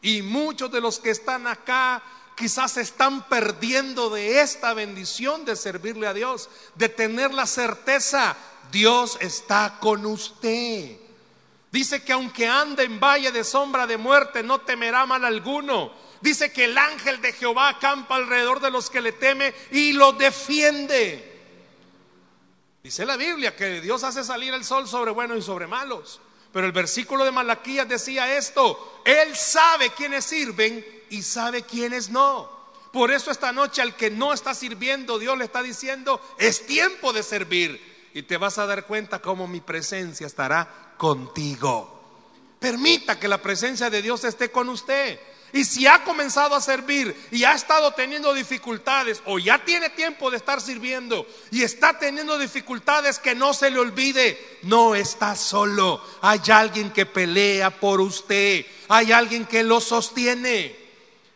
Y 0.00 0.22
muchos 0.22 0.70
de 0.70 0.80
los 0.80 1.00
que 1.00 1.10
están 1.10 1.48
acá 1.48 2.04
quizás 2.36 2.76
están 2.76 3.28
perdiendo 3.28 4.10
de 4.10 4.42
esta 4.42 4.74
bendición 4.74 5.44
de 5.44 5.56
servirle 5.56 6.06
a 6.06 6.14
Dios, 6.14 6.50
de 6.76 6.88
tener 6.88 7.34
la 7.34 7.46
certeza, 7.46 8.36
Dios 8.70 9.18
está 9.20 9.78
con 9.80 10.06
usted. 10.06 10.98
Dice 11.72 12.04
que 12.04 12.12
aunque 12.12 12.46
ande 12.46 12.84
en 12.84 13.00
valle 13.00 13.32
de 13.32 13.42
sombra 13.42 13.88
de 13.88 13.96
muerte, 13.96 14.44
no 14.44 14.60
temerá 14.60 15.04
mal 15.04 15.24
alguno. 15.24 15.92
Dice 16.20 16.52
que 16.52 16.66
el 16.66 16.78
ángel 16.78 17.20
de 17.20 17.32
Jehová 17.32 17.70
acampa 17.70 18.14
alrededor 18.14 18.60
de 18.60 18.70
los 18.70 18.88
que 18.88 19.00
le 19.00 19.10
teme 19.10 19.52
y 19.72 19.94
lo 19.94 20.12
defiende. 20.12 21.31
Dice 22.82 23.06
la 23.06 23.16
Biblia 23.16 23.54
que 23.54 23.80
Dios 23.80 24.02
hace 24.02 24.24
salir 24.24 24.52
el 24.54 24.64
sol 24.64 24.88
sobre 24.88 25.12
buenos 25.12 25.38
y 25.38 25.42
sobre 25.42 25.68
malos. 25.68 26.20
Pero 26.52 26.66
el 26.66 26.72
versículo 26.72 27.24
de 27.24 27.30
Malaquías 27.30 27.88
decía 27.88 28.36
esto, 28.36 29.00
Él 29.04 29.36
sabe 29.36 29.90
quiénes 29.90 30.24
sirven 30.24 30.84
y 31.08 31.22
sabe 31.22 31.62
quiénes 31.62 32.10
no. 32.10 32.50
Por 32.92 33.10
eso 33.10 33.30
esta 33.30 33.52
noche 33.52 33.80
al 33.80 33.96
que 33.96 34.10
no 34.10 34.32
está 34.32 34.52
sirviendo, 34.52 35.18
Dios 35.18 35.38
le 35.38 35.44
está 35.44 35.62
diciendo, 35.62 36.20
es 36.38 36.66
tiempo 36.66 37.12
de 37.12 37.22
servir. 37.22 37.92
Y 38.14 38.24
te 38.24 38.36
vas 38.36 38.58
a 38.58 38.66
dar 38.66 38.84
cuenta 38.86 39.20
cómo 39.20 39.48
mi 39.48 39.60
presencia 39.60 40.26
estará 40.26 40.94
contigo. 40.98 42.00
Permita 42.58 43.18
que 43.18 43.28
la 43.28 43.40
presencia 43.40 43.88
de 43.88 44.02
Dios 44.02 44.24
esté 44.24 44.50
con 44.50 44.68
usted. 44.68 45.18
Y 45.52 45.64
si 45.64 45.86
ha 45.86 46.02
comenzado 46.02 46.54
a 46.54 46.60
servir 46.62 47.14
y 47.30 47.44
ha 47.44 47.52
estado 47.52 47.92
teniendo 47.92 48.32
dificultades 48.32 49.22
o 49.26 49.38
ya 49.38 49.62
tiene 49.64 49.90
tiempo 49.90 50.30
de 50.30 50.38
estar 50.38 50.60
sirviendo 50.62 51.26
y 51.50 51.62
está 51.62 51.98
teniendo 51.98 52.38
dificultades 52.38 53.18
que 53.18 53.34
no 53.34 53.52
se 53.52 53.70
le 53.70 53.78
olvide, 53.78 54.58
no 54.62 54.94
está 54.94 55.36
solo. 55.36 56.02
Hay 56.22 56.40
alguien 56.50 56.90
que 56.90 57.04
pelea 57.04 57.70
por 57.70 58.00
usted, 58.00 58.64
hay 58.88 59.12
alguien 59.12 59.44
que 59.44 59.62
lo 59.62 59.80
sostiene. 59.80 60.74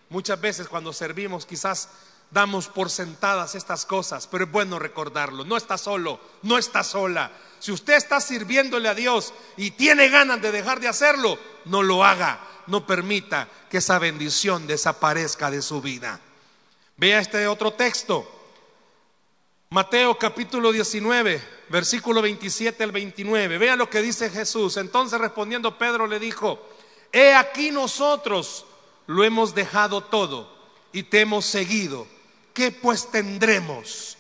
Muchas 0.09 0.41
veces 0.41 0.69
cuando 0.69 0.95
servimos 0.95 1.45
quizás 1.45 1.91
damos 2.31 2.69
por 2.69 2.91
sentadas 2.91 3.55
estas 3.55 3.85
cosas, 3.85 4.27
pero 4.27 4.45
es 4.45 4.51
bueno 4.51 4.79
recordarlo. 4.79 5.45
No 5.45 5.57
está 5.57 5.77
solo, 5.77 6.21
no 6.43 6.57
está 6.57 6.83
sola. 6.83 7.33
Si 7.59 7.73
usted 7.73 7.95
está 7.95 8.21
sirviéndole 8.21 8.89
a 8.89 8.95
Dios 8.95 9.33
y 9.57 9.73
tiene 9.73 10.09
ganas 10.09 10.41
de 10.43 10.53
dejar 10.53 10.81
de 10.81 10.89
hacerlo, 10.89 11.39
no 11.65 11.83
lo 11.83 12.05
haga 12.05 12.41
no 12.67 12.87
permita 12.87 13.49
que 13.71 13.79
esa 13.79 13.99
bendición 13.99 14.67
desaparezca 14.67 15.51
de 15.51 15.63
su 15.63 15.81
vida. 15.81 16.21
Vea 16.97 17.21
este 17.21 17.47
otro 17.47 17.73
texto. 17.73 18.33
Mateo 19.71 20.17
capítulo 20.17 20.73
19, 20.73 21.43
versículo 21.69 22.23
27 22.23 22.85
al 22.85 22.93
29. 22.93 23.59
Vea 23.59 23.77
lo 23.77 23.91
que 23.91 24.03
dice 24.03 24.31
Jesús. 24.31 24.77
Entonces 24.77 25.21
respondiendo 25.21 25.79
Pedro 25.79 26.07
le 26.07 26.19
dijo, 26.19 26.61
he 27.13 27.35
aquí 27.35 27.71
nosotros 27.71 28.65
lo 29.07 29.25
hemos 29.25 29.55
dejado 29.55 30.03
todo 30.03 30.53
y 30.93 31.05
te 31.05 31.21
hemos 31.21 31.45
seguido. 31.45 32.07
¿Qué 32.55 32.71
pues 32.71 33.11
tendremos? 33.11 34.17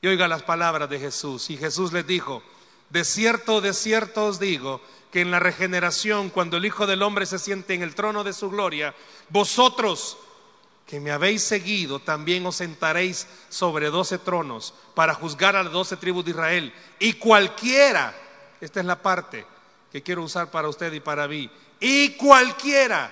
Y 0.00 0.08
oiga 0.08 0.26
las 0.26 0.42
palabras 0.42 0.90
de 0.90 0.98
Jesús. 0.98 1.48
Y 1.50 1.56
Jesús 1.56 1.92
les 1.92 2.04
dijo, 2.06 2.42
de 2.92 3.04
cierto, 3.06 3.62
de 3.62 3.72
cierto 3.72 4.26
os 4.26 4.38
digo, 4.38 4.82
que 5.10 5.22
en 5.22 5.30
la 5.30 5.40
regeneración, 5.40 6.28
cuando 6.28 6.58
el 6.58 6.66
Hijo 6.66 6.86
del 6.86 7.02
Hombre 7.02 7.24
se 7.24 7.38
siente 7.38 7.72
en 7.72 7.82
el 7.82 7.94
trono 7.94 8.22
de 8.22 8.34
su 8.34 8.50
gloria, 8.50 8.94
vosotros 9.30 10.18
que 10.86 11.00
me 11.00 11.10
habéis 11.10 11.42
seguido, 11.42 12.00
también 12.00 12.44
os 12.44 12.56
sentaréis 12.56 13.26
sobre 13.48 13.88
doce 13.88 14.18
tronos 14.18 14.74
para 14.94 15.14
juzgar 15.14 15.56
a 15.56 15.62
las 15.62 15.72
doce 15.72 15.96
tribus 15.96 16.24
de 16.26 16.32
Israel. 16.32 16.74
Y 16.98 17.14
cualquiera, 17.14 18.14
esta 18.60 18.80
es 18.80 18.86
la 18.86 19.00
parte 19.00 19.46
que 19.90 20.02
quiero 20.02 20.22
usar 20.22 20.50
para 20.50 20.68
usted 20.68 20.92
y 20.92 21.00
para 21.00 21.26
mí, 21.26 21.50
y 21.80 22.10
cualquiera 22.16 23.10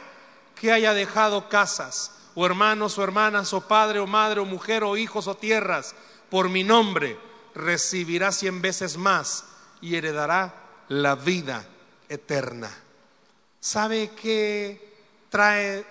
que 0.60 0.72
haya 0.72 0.92
dejado 0.92 1.48
casas, 1.48 2.14
o 2.34 2.44
hermanos 2.44 2.98
o 2.98 3.02
hermanas, 3.02 3.54
o 3.54 3.62
padre 3.62 3.98
o 3.98 4.06
madre, 4.06 4.40
o 4.40 4.44
mujer 4.44 4.84
o 4.84 4.98
hijos 4.98 5.26
o 5.26 5.36
tierras, 5.36 5.94
por 6.28 6.50
mi 6.50 6.64
nombre, 6.64 7.18
recibirá 7.54 8.30
cien 8.30 8.60
veces 8.60 8.98
más 8.98 9.49
y 9.80 9.96
heredará 9.96 10.84
la 10.88 11.14
vida 11.14 11.66
eterna. 12.08 12.70
¿Sabe 13.60 14.10
qué 14.10 14.96
trae 15.28 15.84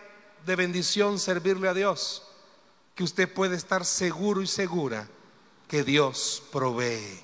de 0.45 0.56
bendición 0.56 1.19
servirle 1.19 1.69
a 1.69 1.73
Dios? 1.73 2.23
Que 2.95 3.04
usted 3.04 3.32
puede 3.32 3.56
estar 3.56 3.86
seguro 3.86 4.41
y 4.41 4.47
segura 4.47 5.08
que 5.67 5.84
Dios 5.84 6.43
provee, 6.52 7.21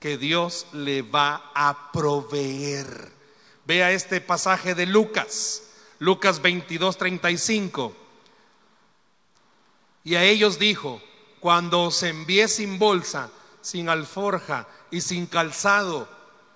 que 0.00 0.16
Dios 0.16 0.66
le 0.72 1.02
va 1.02 1.52
a 1.54 1.92
proveer. 1.92 3.12
Vea 3.66 3.92
este 3.92 4.20
pasaje 4.20 4.74
de 4.74 4.86
Lucas, 4.86 5.62
Lucas 5.98 6.42
22, 6.42 6.96
35. 6.96 7.94
Y 10.04 10.16
a 10.16 10.24
ellos 10.24 10.58
dijo, 10.58 11.00
cuando 11.38 11.82
os 11.82 12.02
envié 12.02 12.48
sin 12.48 12.78
bolsa, 12.78 13.30
sin 13.62 13.88
alforja 13.88 14.66
y 14.90 15.00
sin 15.00 15.26
calzado, 15.26 16.08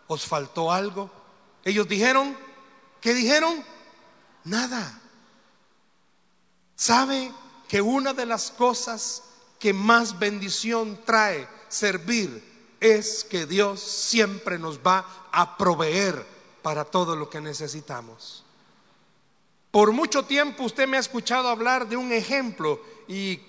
¿os 0.09 0.27
faltó 0.27 0.71
algo? 0.71 1.11
Ellos 1.65 1.89
dijeron, 1.89 2.37
¿qué 3.01 3.15
dijeron? 3.15 3.65
Nada. 4.45 5.01
¿Sabe 6.75 7.33
que 7.69 7.81
una 7.81 8.13
de 8.13 8.27
las 8.27 8.51
cosas 8.51 9.23
que 9.59 9.73
más 9.73 10.19
bendición 10.19 11.01
trae 11.05 11.49
servir 11.69 12.77
es 12.79 13.25
que 13.25 13.47
Dios 13.47 13.81
siempre 13.81 14.59
nos 14.59 14.79
va 14.79 15.29
a 15.33 15.57
proveer 15.57 16.27
para 16.63 16.85
todo 16.85 17.17
lo 17.17 17.31
que 17.31 17.41
necesitamos? 17.41 18.45
Por 19.71 19.93
mucho 19.93 20.25
tiempo 20.25 20.65
usted 20.65 20.87
me 20.87 20.97
ha 20.97 21.01
escuchado 21.01 21.49
hablar 21.49 21.89
de 21.89 21.97
un 21.97 22.13
ejemplo 22.13 22.81
y 23.09 23.41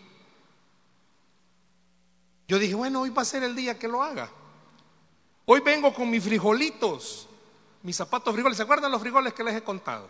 yo 2.47 2.59
dije, 2.59 2.75
bueno, 2.75 3.01
hoy 3.01 3.09
va 3.09 3.21
a 3.21 3.25
ser 3.25 3.43
el 3.43 3.55
día 3.55 3.77
que 3.77 3.87
lo 3.87 4.01
haga. 4.03 4.29
Hoy 5.45 5.61
vengo 5.61 5.93
con 5.93 6.09
mis 6.09 6.23
frijolitos 6.23 7.27
mis 7.87 7.95
zapatos 7.95 8.33
frijoles. 8.33 8.57
¿Se 8.57 8.63
acuerdan 8.63 8.91
los 8.91 9.01
frijoles 9.01 9.33
que 9.33 9.45
les 9.45 9.55
he 9.55 9.63
contado? 9.63 10.09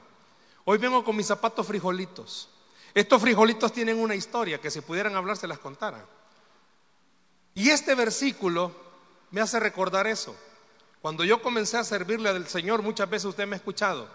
Hoy 0.65 0.80
vengo 0.80 1.04
con 1.04 1.15
mis 1.15 1.28
zapatos 1.28 1.65
frijolitos. 1.67 2.50
Estos 2.93 3.21
frijolitos 3.21 3.71
tienen 3.71 4.00
una 4.00 4.15
historia 4.15 4.60
que 4.60 4.71
si 4.71 4.82
pudieran 4.82 5.15
hablar 5.15 5.38
se 5.38 5.47
las 5.47 5.60
contara. 5.60 6.04
Y 7.54 7.69
este 7.69 7.93
versículo 7.93 8.71
me 9.30 9.41
hace 9.41 9.60
recordar 9.60 10.08
eso. 10.08 10.36
Cuando 11.04 11.23
yo 11.23 11.39
comencé 11.39 11.78
a 11.78 11.84
servirle 11.84 12.30
al 12.30 12.47
Señor, 12.47 12.82
muchas 12.82 13.08
veces 13.08 13.26
usted 13.26 13.45
me 13.45 13.56
ha 13.56 13.58
escuchado, 13.58 14.08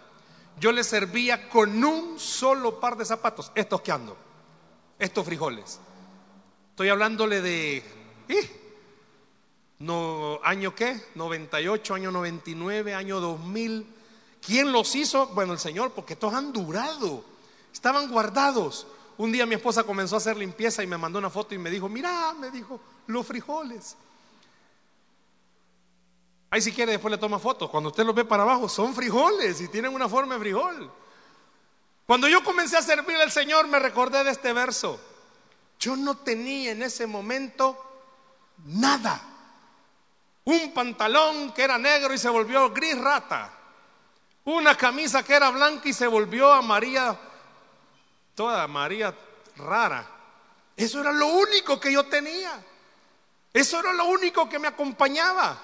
yo 0.58 0.72
le 0.72 0.82
servía 0.82 1.48
con 1.48 1.84
un 1.84 2.18
solo 2.18 2.80
par 2.80 2.96
de 2.96 3.04
zapatos, 3.04 3.52
estos 3.54 3.80
que 3.80 3.92
ando, 3.92 4.16
estos 4.98 5.24
frijoles. 5.24 5.78
Estoy 6.70 6.88
hablándole 6.88 7.40
de... 7.40 8.01
¿eh? 8.32 8.62
No, 9.78 10.38
¿Año 10.44 10.74
qué? 10.74 11.08
98, 11.14 11.94
año 11.94 12.12
99, 12.12 12.94
año 12.94 13.20
2000. 13.20 13.86
¿Quién 14.44 14.72
los 14.72 14.94
hizo? 14.94 15.28
Bueno, 15.28 15.52
el 15.52 15.58
Señor, 15.58 15.92
porque 15.92 16.12
estos 16.12 16.32
han 16.32 16.52
durado. 16.52 17.24
Estaban 17.72 18.08
guardados. 18.10 18.86
Un 19.18 19.32
día 19.32 19.46
mi 19.46 19.54
esposa 19.54 19.84
comenzó 19.84 20.16
a 20.16 20.18
hacer 20.18 20.36
limpieza 20.36 20.82
y 20.82 20.86
me 20.86 20.98
mandó 20.98 21.18
una 21.18 21.30
foto 21.30 21.54
y 21.54 21.58
me 21.58 21.70
dijo, 21.70 21.88
mira, 21.88 22.32
me 22.34 22.50
dijo, 22.50 22.80
los 23.06 23.26
frijoles. 23.26 23.96
Ahí 26.50 26.60
si 26.60 26.72
quiere 26.72 26.92
después 26.92 27.10
le 27.10 27.18
toma 27.18 27.38
fotos. 27.38 27.70
Cuando 27.70 27.90
usted 27.90 28.04
los 28.04 28.14
ve 28.14 28.24
para 28.24 28.42
abajo, 28.42 28.68
son 28.68 28.94
frijoles 28.94 29.60
y 29.60 29.68
tienen 29.68 29.94
una 29.94 30.08
forma 30.08 30.34
de 30.34 30.40
frijol. 30.40 30.92
Cuando 32.06 32.28
yo 32.28 32.44
comencé 32.44 32.76
a 32.76 32.82
servir 32.82 33.16
al 33.16 33.30
Señor 33.30 33.68
me 33.68 33.78
recordé 33.78 34.22
de 34.22 34.30
este 34.30 34.52
verso. 34.52 35.00
Yo 35.78 35.96
no 35.96 36.18
tenía 36.18 36.72
en 36.72 36.82
ese 36.82 37.06
momento 37.06 37.91
nada. 38.64 39.20
Un 40.44 40.72
pantalón 40.72 41.52
que 41.52 41.62
era 41.62 41.78
negro 41.78 42.12
y 42.12 42.18
se 42.18 42.28
volvió 42.28 42.70
gris 42.70 42.98
rata. 42.98 43.52
Una 44.44 44.76
camisa 44.76 45.22
que 45.22 45.34
era 45.34 45.50
blanca 45.50 45.88
y 45.88 45.92
se 45.92 46.06
volvió 46.06 46.52
amarilla, 46.52 47.16
toda 48.34 48.64
amarilla 48.64 49.14
rara. 49.56 50.04
Eso 50.76 51.00
era 51.00 51.12
lo 51.12 51.28
único 51.28 51.78
que 51.78 51.92
yo 51.92 52.04
tenía. 52.06 52.60
Eso 53.52 53.78
era 53.78 53.92
lo 53.92 54.06
único 54.06 54.48
que 54.48 54.58
me 54.58 54.68
acompañaba. 54.68 55.58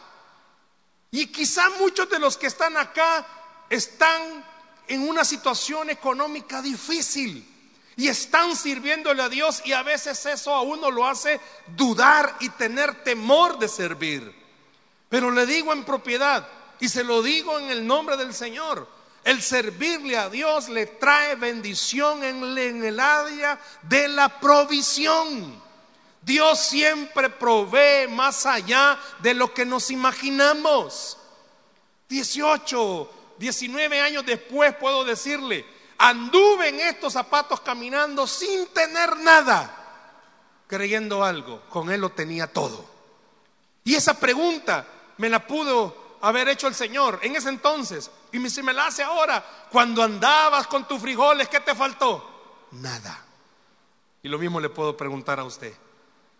Y 1.10 1.26
quizá 1.28 1.70
muchos 1.70 2.08
de 2.08 2.18
los 2.18 2.36
que 2.36 2.46
están 2.46 2.76
acá 2.76 3.26
están 3.68 4.44
en 4.86 5.08
una 5.08 5.24
situación 5.24 5.90
económica 5.90 6.62
difícil 6.62 7.57
y 7.98 8.06
están 8.06 8.54
sirviéndole 8.54 9.20
a 9.24 9.28
Dios 9.28 9.60
y 9.64 9.72
a 9.72 9.82
veces 9.82 10.24
eso 10.24 10.54
a 10.54 10.62
uno 10.62 10.88
lo 10.88 11.04
hace 11.04 11.40
dudar 11.76 12.36
y 12.38 12.48
tener 12.50 13.02
temor 13.02 13.58
de 13.58 13.66
servir. 13.66 14.32
Pero 15.08 15.32
le 15.32 15.44
digo 15.46 15.72
en 15.72 15.82
propiedad 15.82 16.46
y 16.78 16.88
se 16.88 17.02
lo 17.02 17.22
digo 17.22 17.58
en 17.58 17.70
el 17.70 17.84
nombre 17.84 18.16
del 18.16 18.32
Señor. 18.32 18.88
El 19.24 19.42
servirle 19.42 20.16
a 20.16 20.30
Dios 20.30 20.68
le 20.68 20.86
trae 20.86 21.34
bendición 21.34 22.22
en, 22.22 22.84
el 22.84 23.00
área 23.00 23.58
de 23.82 24.06
la 24.06 24.38
provisión. 24.38 25.60
Dios 26.22 26.60
siempre 26.60 27.28
provee 27.28 28.06
más 28.08 28.46
allá 28.46 28.96
de 29.18 29.34
lo 29.34 29.52
que 29.52 29.64
nos 29.64 29.90
imaginamos. 29.90 31.18
18, 32.08 33.10
19 33.38 34.00
años 34.00 34.24
después 34.24 34.72
puedo 34.76 35.04
decirle, 35.04 35.66
anduve 35.98 36.68
en 36.68 36.80
estos 36.80 37.12
zapatos 37.12 37.60
caminando 37.60 38.26
sin 38.26 38.66
tener 38.68 39.16
nada, 39.18 39.74
creyendo 40.66 41.24
algo, 41.24 41.62
con 41.68 41.90
Él 41.90 42.00
lo 42.00 42.10
tenía 42.10 42.46
todo. 42.46 42.84
Y 43.84 43.94
esa 43.94 44.18
pregunta 44.18 44.86
me 45.16 45.28
la 45.28 45.46
pudo 45.46 46.18
haber 46.20 46.48
hecho 46.48 46.66
el 46.66 46.74
Señor 46.74 47.20
en 47.22 47.36
ese 47.36 47.48
entonces. 47.48 48.10
Y 48.32 48.50
si 48.50 48.62
me 48.62 48.72
la 48.72 48.86
hace 48.86 49.02
ahora, 49.02 49.44
cuando 49.70 50.02
andabas 50.02 50.66
con 50.66 50.86
tus 50.86 51.00
frijoles, 51.00 51.48
¿qué 51.48 51.60
te 51.60 51.74
faltó? 51.74 52.66
Nada. 52.72 53.24
Y 54.22 54.28
lo 54.28 54.38
mismo 54.38 54.60
le 54.60 54.68
puedo 54.68 54.96
preguntar 54.96 55.40
a 55.40 55.44
usted. 55.44 55.74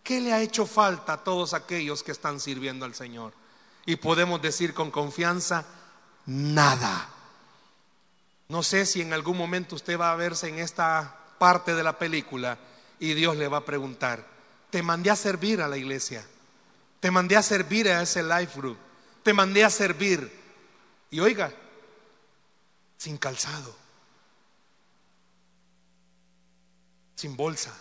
¿Qué 0.03 0.21
le 0.21 0.33
ha 0.33 0.40
hecho 0.40 0.66
falta 0.66 1.14
a 1.14 1.25
todos 1.25 1.55
aquellos 1.55 2.03
que 2.03 2.12
están 2.12 2.40
sirviendo 2.40 2.85
al 2.85 2.94
Señor? 2.94 3.33
Y 3.87 3.97
podemos 3.97 4.40
decir 4.42 4.75
con 4.75 4.90
confianza, 4.90 5.64
nada. 6.27 7.09
No 8.48 8.62
sé 8.62 8.87
si 8.87 9.02
en 9.02 9.12
algún 9.12 9.37
momento 9.37 9.74
usted 9.74 9.98
va 9.98 10.11
a 10.11 10.16
verse 10.16 10.48
en 10.48 10.58
esta 10.58 11.18
parte 11.38 11.74
de 11.74 11.82
la 11.82 11.98
película 11.98 12.58
y 12.98 13.12
Dios 13.12 13.37
le 13.37 13.46
va 13.46 13.58
a 13.58 13.64
preguntar, 13.64 14.26
te 14.70 14.82
mandé 14.82 15.11
a 15.11 15.16
servir 15.16 15.61
a 15.61 15.68
la 15.68 15.76
iglesia, 15.76 16.24
te 17.00 17.11
mandé 17.11 17.37
a 17.37 17.42
servir 17.42 17.88
a 17.88 18.02
ese 18.02 18.22
life 18.22 18.58
group, 18.58 18.78
te 19.22 19.34
mandé 19.34 19.64
a 19.64 19.70
servir. 19.70 20.32
Y 21.11 21.20
oiga, 21.20 21.52
sin 22.96 23.18
calzado, 23.18 23.76
sin 27.14 27.37
bolsa. 27.37 27.74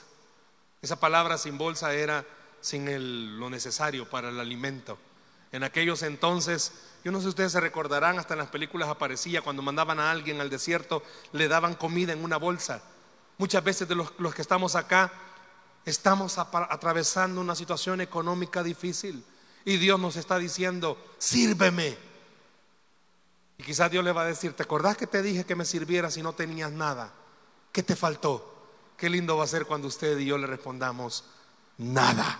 Esa 0.82 1.00
palabra 1.00 1.38
sin 1.38 1.58
bolsa 1.58 1.94
era 1.94 2.26
sin 2.60 3.40
lo 3.40 3.50
necesario 3.50 4.10
para 4.10 4.30
el 4.30 4.40
alimento. 4.40 4.98
En 5.52 5.64
aquellos 5.64 6.04
entonces, 6.04 6.74
yo 7.04 7.12
no 7.12 7.20
sé 7.20 7.24
si 7.24 7.30
ustedes 7.30 7.52
se 7.52 7.62
recordarán, 7.62 8.20
hasta 8.20 8.34
en 8.34 8.40
las 8.40 8.50
películas 8.50 8.90
aparecía 8.90 9.42
cuando 9.42 9.62
mandaban 9.62 10.00
a 10.00 10.12
alguien 10.12 10.42
al 10.42 10.50
desierto, 10.50 11.04
le 11.32 11.48
daban 11.48 11.76
comida 11.76 12.14
en 12.14 12.24
una 12.24 12.38
bolsa. 12.38 12.82
Muchas 13.38 13.64
veces 13.64 13.88
de 13.88 13.96
los, 13.96 14.12
que 14.12 14.42
estamos 14.42 14.76
acá 14.76 15.12
estamos 15.86 16.38
atravesando 16.38 17.40
una 17.40 17.56
situación 17.56 18.02
económica 18.02 18.62
difícil 18.62 19.24
y 19.64 19.78
Dios 19.78 20.00
nos 20.00 20.16
está 20.18 20.38
diciendo, 20.38 20.98
sírveme. 21.18 21.98
Y 23.58 23.64
quizás 23.64 23.90
Dios 23.90 24.04
le 24.04 24.12
va 24.12 24.24
a 24.24 24.26
decir, 24.26 24.54
¿te 24.54 24.64
acordás 24.64 24.98
que 24.98 25.08
te 25.08 25.22
dije 25.22 25.46
que 25.46 25.56
me 25.56 25.66
sirvieras 25.66 26.16
si 26.16 26.22
no 26.22 26.34
tenías 26.34 26.72
nada? 26.72 27.14
¿Qué 27.72 27.84
te 27.84 27.96
faltó? 27.96 28.54
Qué 28.98 29.10
lindo 29.10 29.38
va 29.38 29.44
a 29.44 29.48
ser 29.48 29.66
cuando 29.66 29.88
usted 29.88 30.18
y 30.18 30.26
yo 30.26 30.38
le 30.38 30.48
respondamos, 30.48 31.24
nada. 31.78 32.40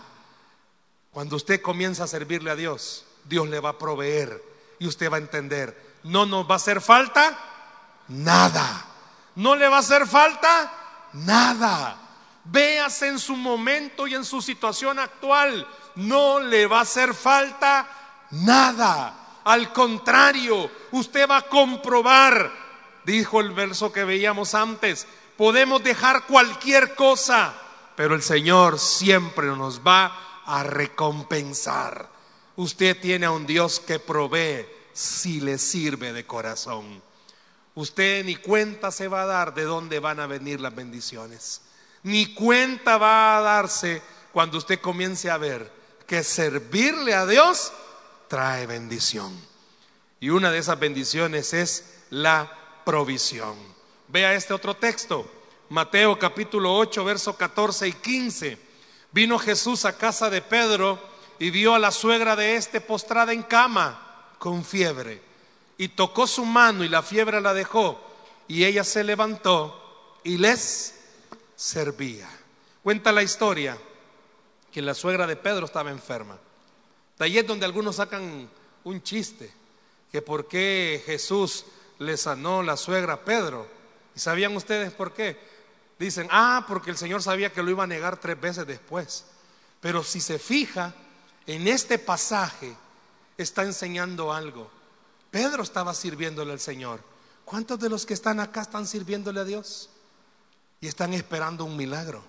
Cuando 1.10 1.36
usted 1.36 1.62
comienza 1.62 2.04
a 2.04 2.08
servirle 2.08 2.50
a 2.50 2.56
Dios, 2.56 3.04
Dios 3.28 3.48
le 3.48 3.60
va 3.60 3.70
a 3.70 3.78
proveer 3.78 4.42
y 4.78 4.86
usted 4.86 5.10
va 5.10 5.16
a 5.16 5.20
entender, 5.20 5.98
no 6.04 6.26
nos 6.26 6.48
va 6.48 6.54
a 6.54 6.56
hacer 6.56 6.80
falta 6.80 7.38
nada. 8.08 8.86
No 9.36 9.54
le 9.54 9.68
va 9.68 9.76
a 9.76 9.80
hacer 9.80 10.06
falta 10.06 10.72
nada. 11.12 11.96
Véase 12.44 13.08
en 13.08 13.18
su 13.18 13.36
momento 13.36 14.06
y 14.06 14.14
en 14.14 14.24
su 14.24 14.40
situación 14.40 14.98
actual. 14.98 15.66
No 15.96 16.40
le 16.40 16.66
va 16.66 16.78
a 16.78 16.82
hacer 16.82 17.14
falta 17.14 17.86
nada. 18.30 19.40
Al 19.44 19.72
contrario, 19.72 20.70
usted 20.92 21.28
va 21.28 21.38
a 21.38 21.48
comprobar, 21.48 22.50
dijo 23.04 23.40
el 23.40 23.52
verso 23.52 23.92
que 23.92 24.04
veíamos 24.04 24.54
antes, 24.54 25.06
podemos 25.36 25.82
dejar 25.82 26.24
cualquier 26.24 26.94
cosa, 26.94 27.54
pero 27.96 28.14
el 28.14 28.22
Señor 28.22 28.78
siempre 28.78 29.46
nos 29.46 29.80
va 29.80 30.42
a 30.44 30.62
recompensar. 30.64 32.17
Usted 32.58 33.00
tiene 33.00 33.24
a 33.24 33.30
un 33.30 33.46
Dios 33.46 33.78
que 33.78 34.00
provee 34.00 34.66
si 34.92 35.40
le 35.40 35.58
sirve 35.58 36.12
de 36.12 36.26
corazón. 36.26 37.00
Usted 37.76 38.24
ni 38.24 38.34
cuenta 38.34 38.90
se 38.90 39.06
va 39.06 39.22
a 39.22 39.26
dar 39.26 39.54
de 39.54 39.62
dónde 39.62 40.00
van 40.00 40.18
a 40.18 40.26
venir 40.26 40.60
las 40.60 40.74
bendiciones. 40.74 41.60
Ni 42.02 42.34
cuenta 42.34 42.98
va 42.98 43.38
a 43.38 43.42
darse 43.42 44.02
cuando 44.32 44.58
usted 44.58 44.80
comience 44.80 45.30
a 45.30 45.38
ver 45.38 45.70
que 46.04 46.24
servirle 46.24 47.14
a 47.14 47.26
Dios 47.26 47.72
trae 48.26 48.66
bendición. 48.66 49.40
Y 50.18 50.30
una 50.30 50.50
de 50.50 50.58
esas 50.58 50.80
bendiciones 50.80 51.54
es 51.54 51.98
la 52.10 52.52
provisión. 52.84 53.54
Vea 54.08 54.34
este 54.34 54.52
otro 54.52 54.74
texto, 54.74 55.30
Mateo 55.68 56.18
capítulo 56.18 56.74
8, 56.74 57.04
verso 57.04 57.36
14 57.36 57.86
y 57.86 57.92
15. 57.92 58.58
Vino 59.12 59.38
Jesús 59.38 59.84
a 59.84 59.96
casa 59.96 60.28
de 60.28 60.42
Pedro 60.42 61.17
y 61.38 61.50
vio 61.50 61.74
a 61.74 61.78
la 61.78 61.90
suegra 61.90 62.36
de 62.36 62.56
este 62.56 62.80
postrada 62.80 63.32
en 63.32 63.42
cama 63.42 64.34
con 64.38 64.64
fiebre. 64.64 65.22
Y 65.76 65.88
tocó 65.88 66.26
su 66.26 66.44
mano 66.44 66.84
y 66.84 66.88
la 66.88 67.02
fiebre 67.02 67.40
la 67.40 67.54
dejó. 67.54 68.00
Y 68.48 68.64
ella 68.64 68.82
se 68.82 69.04
levantó 69.04 70.18
y 70.24 70.38
les 70.38 70.94
servía. 71.54 72.28
Cuenta 72.82 73.12
la 73.12 73.22
historia 73.22 73.78
que 74.72 74.82
la 74.82 74.94
suegra 74.94 75.26
de 75.26 75.36
Pedro 75.36 75.66
estaba 75.66 75.90
enferma. 75.90 76.38
De 77.18 77.24
ahí 77.24 77.38
es 77.38 77.46
donde 77.46 77.66
algunos 77.66 77.96
sacan 77.96 78.48
un 78.84 79.02
chiste, 79.02 79.52
que 80.10 80.22
por 80.22 80.48
qué 80.48 81.02
Jesús 81.04 81.66
le 81.98 82.16
sanó 82.16 82.62
la 82.62 82.76
suegra 82.76 83.14
a 83.14 83.24
Pedro. 83.24 83.66
¿Y 84.14 84.20
sabían 84.20 84.56
ustedes 84.56 84.92
por 84.92 85.12
qué? 85.12 85.38
Dicen, 85.98 86.28
ah, 86.30 86.64
porque 86.68 86.90
el 86.90 86.96
Señor 86.96 87.22
sabía 87.22 87.52
que 87.52 87.62
lo 87.62 87.70
iba 87.70 87.84
a 87.84 87.88
negar 87.88 88.18
tres 88.18 88.40
veces 88.40 88.66
después. 88.66 89.24
Pero 89.80 90.02
si 90.02 90.20
se 90.20 90.38
fija, 90.38 90.94
en 91.48 91.66
este 91.66 91.98
pasaje 91.98 92.76
está 93.38 93.62
enseñando 93.62 94.34
algo. 94.34 94.70
Pedro 95.30 95.62
estaba 95.62 95.94
sirviéndole 95.94 96.52
al 96.52 96.60
Señor. 96.60 97.00
¿Cuántos 97.46 97.80
de 97.80 97.88
los 97.88 98.04
que 98.04 98.12
están 98.12 98.38
acá 98.38 98.60
están 98.60 98.86
sirviéndole 98.86 99.40
a 99.40 99.44
Dios? 99.44 99.88
Y 100.82 100.88
están 100.88 101.14
esperando 101.14 101.64
un 101.64 101.74
milagro. 101.74 102.22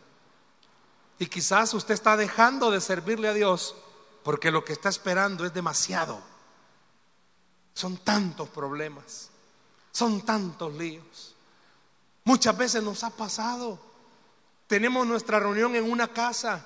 Y 1.20 1.26
quizás 1.26 1.74
usted 1.74 1.96
está 1.96 2.16
dejando 2.16 2.72
de 2.72 2.80
servirle 2.80 3.28
a 3.28 3.34
Dios 3.34 3.76
porque 4.24 4.52
lo 4.52 4.64
que 4.64 4.72
está 4.72 4.88
esperando 4.88 5.46
es 5.46 5.54
demasiado. 5.54 6.22
Son 7.74 7.98
tantos 7.98 8.48
problemas, 8.48 9.30
son 9.92 10.26
tantos 10.26 10.74
líos. 10.76 11.36
Muchas 12.24 12.58
veces 12.58 12.82
nos 12.82 13.04
ha 13.04 13.10
pasado. 13.10 13.78
Tenemos 14.68 15.06
nuestra 15.06 15.42
reunión 15.42 15.76
en 15.76 15.92
una 15.92 16.08
casa 16.08 16.66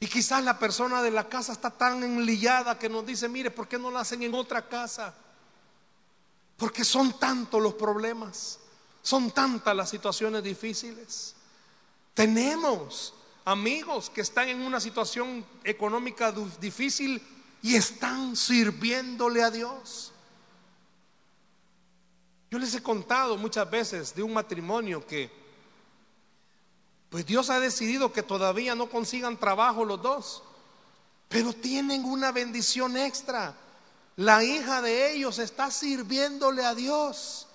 y 0.00 0.06
quizás 0.06 0.44
la 0.44 0.58
persona 0.58 1.02
de 1.02 1.10
la 1.10 1.28
casa 1.28 1.52
está 1.52 1.70
tan 1.70 2.02
enlillada 2.02 2.78
que 2.78 2.88
nos 2.88 3.04
dice, 3.04 3.28
mire, 3.28 3.50
¿por 3.50 3.66
qué 3.66 3.78
no 3.78 3.90
la 3.90 4.00
hacen 4.00 4.22
en 4.22 4.34
otra 4.34 4.68
casa? 4.68 5.14
Porque 6.56 6.84
son 6.84 7.18
tantos 7.18 7.60
los 7.60 7.74
problemas, 7.74 8.60
son 9.02 9.32
tantas 9.32 9.74
las 9.74 9.90
situaciones 9.90 10.42
difíciles. 10.44 11.34
Tenemos 12.14 13.14
amigos 13.44 14.10
que 14.10 14.20
están 14.20 14.48
en 14.48 14.60
una 14.60 14.78
situación 14.78 15.44
económica 15.64 16.32
difícil 16.60 17.20
y 17.62 17.74
están 17.74 18.36
sirviéndole 18.36 19.42
a 19.42 19.50
Dios. 19.50 20.12
Yo 22.50 22.58
les 22.58 22.74
he 22.74 22.82
contado 22.82 23.36
muchas 23.36 23.68
veces 23.68 24.14
de 24.14 24.22
un 24.22 24.32
matrimonio 24.32 25.04
que, 25.06 25.47
pues 27.10 27.24
Dios 27.24 27.48
ha 27.50 27.60
decidido 27.60 28.12
que 28.12 28.22
todavía 28.22 28.74
no 28.74 28.90
consigan 28.90 29.38
trabajo 29.38 29.84
los 29.84 30.02
dos, 30.02 30.42
pero 31.28 31.52
tienen 31.52 32.04
una 32.04 32.32
bendición 32.32 32.96
extra. 32.96 33.54
La 34.16 34.44
hija 34.44 34.82
de 34.82 35.12
ellos 35.12 35.38
está 35.38 35.70
sirviéndole 35.70 36.64
a 36.64 36.74
Dios. 36.74 37.46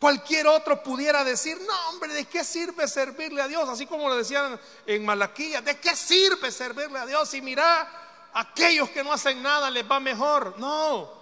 Cualquier 0.00 0.46
otro 0.46 0.82
pudiera 0.82 1.22
decir, 1.22 1.60
no 1.66 1.90
hombre, 1.90 2.12
¿de 2.14 2.24
qué 2.24 2.42
sirve 2.42 2.88
servirle 2.88 3.42
a 3.42 3.48
Dios? 3.48 3.68
Así 3.68 3.86
como 3.86 4.08
lo 4.08 4.16
decían 4.16 4.58
en 4.86 5.04
Malaquía, 5.04 5.60
¿de 5.60 5.78
qué 5.78 5.94
sirve 5.94 6.50
servirle 6.50 6.98
a 6.98 7.06
Dios? 7.06 7.32
Y 7.34 7.42
mira, 7.42 8.30
aquellos 8.32 8.88
que 8.90 9.04
no 9.04 9.12
hacen 9.12 9.42
nada 9.42 9.70
les 9.70 9.88
va 9.88 10.00
mejor. 10.00 10.58
No, 10.58 11.12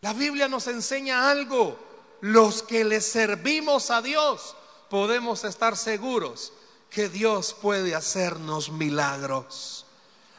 la 0.00 0.12
Biblia 0.12 0.48
nos 0.48 0.66
enseña 0.68 1.30
algo. 1.30 1.84
Los 2.22 2.62
que 2.62 2.84
le 2.84 3.02
servimos 3.02 3.90
a 3.90 4.00
Dios 4.00 4.55
podemos 4.88 5.44
estar 5.44 5.76
seguros 5.76 6.52
que 6.90 7.08
Dios 7.08 7.54
puede 7.60 7.94
hacernos 7.94 8.70
milagros. 8.70 9.84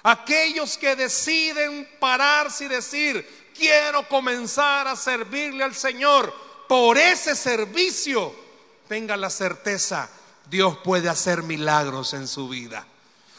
Aquellos 0.03 0.77
que 0.77 0.95
deciden 0.95 1.89
pararse 1.99 2.65
y 2.65 2.67
decir, 2.69 3.51
quiero 3.53 4.07
comenzar 4.07 4.87
a 4.87 4.95
servirle 4.95 5.63
al 5.63 5.75
Señor 5.75 6.33
por 6.67 6.97
ese 6.97 7.35
servicio, 7.35 8.33
tenga 8.87 9.17
la 9.17 9.29
certeza, 9.29 10.09
Dios 10.49 10.77
puede 10.83 11.09
hacer 11.09 11.43
milagros 11.43 12.13
en 12.13 12.27
su 12.27 12.47
vida. 12.47 12.85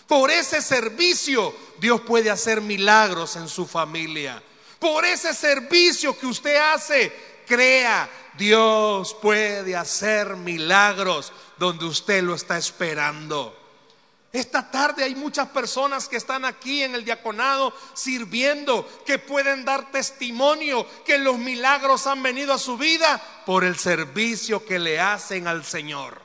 Por 0.07 0.31
ese 0.31 0.63
servicio 0.63 1.55
Dios 1.79 2.01
puede 2.01 2.31
hacer 2.31 2.61
milagros 2.61 3.37
en 3.37 3.49
su 3.49 3.67
familia. 3.67 4.43
Por 4.79 5.05
ese 5.05 5.35
servicio 5.35 6.19
que 6.19 6.27
usted 6.27 6.57
hace, 6.57 7.13
crea, 7.47 8.09
Dios 8.39 9.15
puede 9.21 9.77
hacer 9.77 10.37
milagros 10.37 11.33
donde 11.59 11.85
usted 11.85 12.23
lo 12.23 12.35
está 12.35 12.57
esperando. 12.57 13.55
Esta 14.33 14.71
tarde 14.71 15.05
hay 15.05 15.15
muchas 15.15 15.49
personas 15.49 16.07
que 16.07 16.17
están 16.17 16.45
aquí 16.45 16.83
en 16.83 16.95
el 16.95 17.05
diaconado 17.05 17.73
sirviendo, 17.95 18.87
que 19.05 19.19
pueden 19.19 19.65
dar 19.65 19.91
testimonio 19.91 20.87
que 21.05 21.19
los 21.19 21.39
milagros 21.39 22.07
han 22.07 22.23
venido 22.23 22.53
a 22.53 22.59
su 22.59 22.77
vida 22.77 23.21
por 23.47 23.65
el 23.65 23.77
servicio 23.77 24.65
que 24.65 24.79
le 24.79 25.01
hacen 25.01 25.49
al 25.49 25.65
Señor. 25.65 26.21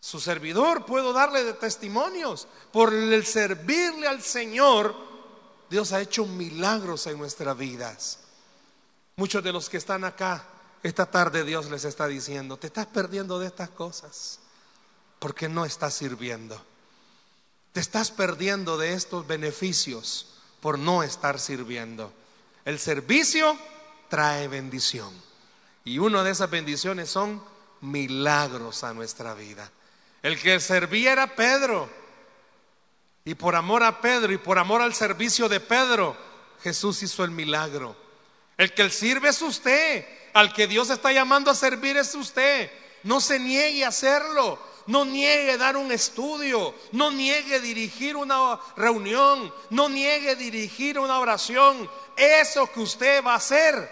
Su 0.00 0.20
servidor, 0.20 0.84
puedo 0.84 1.12
darle 1.12 1.44
de 1.44 1.54
testimonios. 1.54 2.46
Por 2.72 2.92
el 2.92 3.24
servirle 3.24 4.06
al 4.06 4.20
Señor, 4.20 4.94
Dios 5.70 5.92
ha 5.92 6.00
hecho 6.00 6.26
milagros 6.26 7.06
en 7.06 7.18
nuestras 7.18 7.56
vidas. 7.56 8.18
Muchos 9.16 9.42
de 9.42 9.52
los 9.52 9.70
que 9.70 9.76
están 9.76 10.04
acá, 10.04 10.44
esta 10.82 11.06
tarde 11.06 11.44
Dios 11.44 11.70
les 11.70 11.84
está 11.84 12.06
diciendo, 12.06 12.56
te 12.56 12.66
estás 12.66 12.86
perdiendo 12.86 13.38
de 13.38 13.46
estas 13.46 13.70
cosas 13.70 14.40
porque 15.18 15.48
no 15.48 15.64
estás 15.64 15.94
sirviendo. 15.94 16.60
Te 17.72 17.80
estás 17.80 18.10
perdiendo 18.10 18.76
de 18.76 18.92
estos 18.92 19.26
beneficios 19.26 20.34
por 20.60 20.78
no 20.78 21.02
estar 21.02 21.38
sirviendo. 21.38 22.12
El 22.64 22.78
servicio 22.78 23.56
trae 24.08 24.48
bendición. 24.48 25.10
Y 25.84 25.98
una 25.98 26.22
de 26.22 26.32
esas 26.32 26.50
bendiciones 26.50 27.08
son 27.10 27.42
milagros 27.80 28.84
a 28.84 28.92
nuestra 28.92 29.34
vida. 29.34 29.70
El 30.22 30.40
que 30.40 30.60
servía 30.60 31.12
era 31.12 31.34
Pedro. 31.34 31.88
Y 33.24 33.34
por 33.34 33.54
amor 33.54 33.82
a 33.84 34.00
Pedro 34.00 34.32
y 34.32 34.38
por 34.38 34.58
amor 34.58 34.82
al 34.82 34.94
servicio 34.94 35.48
de 35.48 35.60
Pedro, 35.60 36.16
Jesús 36.62 37.02
hizo 37.02 37.24
el 37.24 37.30
milagro. 37.30 37.96
El 38.62 38.72
que 38.74 38.88
sirve 38.90 39.30
es 39.30 39.42
usted. 39.42 40.06
Al 40.34 40.52
que 40.52 40.68
Dios 40.68 40.88
está 40.88 41.10
llamando 41.10 41.50
a 41.50 41.54
servir 41.56 41.96
es 41.96 42.14
usted. 42.14 42.70
No 43.02 43.20
se 43.20 43.40
niegue 43.40 43.84
a 43.84 43.88
hacerlo. 43.88 44.56
No 44.86 45.04
niegue 45.04 45.58
dar 45.58 45.76
un 45.76 45.90
estudio. 45.90 46.72
No 46.92 47.10
niegue 47.10 47.58
dirigir 47.58 48.14
una 48.14 48.60
reunión. 48.76 49.52
No 49.70 49.88
niegue 49.88 50.36
dirigir 50.36 50.96
una 51.00 51.18
oración. 51.18 51.90
Eso 52.16 52.70
que 52.72 52.78
usted 52.78 53.24
va 53.24 53.32
a 53.32 53.38
hacer 53.38 53.90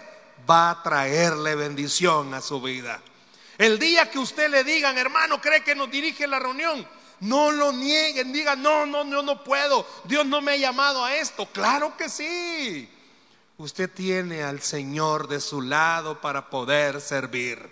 va 0.49 0.69
a 0.69 0.81
traerle 0.81 1.55
bendición 1.55 2.33
a 2.33 2.39
su 2.39 2.61
vida. 2.61 3.01
El 3.57 3.77
día 3.77 4.09
que 4.09 4.19
usted 4.19 4.49
le 4.49 4.63
digan, 4.63 4.97
hermano, 4.97 5.41
cree 5.41 5.65
que 5.65 5.75
nos 5.75 5.91
dirige 5.91 6.27
la 6.27 6.39
reunión, 6.39 6.87
no 7.19 7.51
lo 7.51 7.73
nieguen, 7.73 8.31
digan, 8.31 8.63
no, 8.63 8.85
no, 8.85 9.03
no, 9.03 9.21
no 9.21 9.43
puedo, 9.43 9.85
Dios 10.05 10.25
no 10.25 10.41
me 10.41 10.53
ha 10.53 10.57
llamado 10.57 11.03
a 11.03 11.13
esto. 11.13 11.45
Claro 11.47 11.95
que 11.97 12.07
sí. 12.09 12.89
Usted 13.61 13.91
tiene 13.91 14.41
al 14.41 14.59
Señor 14.59 15.27
de 15.27 15.39
su 15.39 15.61
lado 15.61 16.19
para 16.19 16.49
poder 16.49 16.99
servir. 16.99 17.69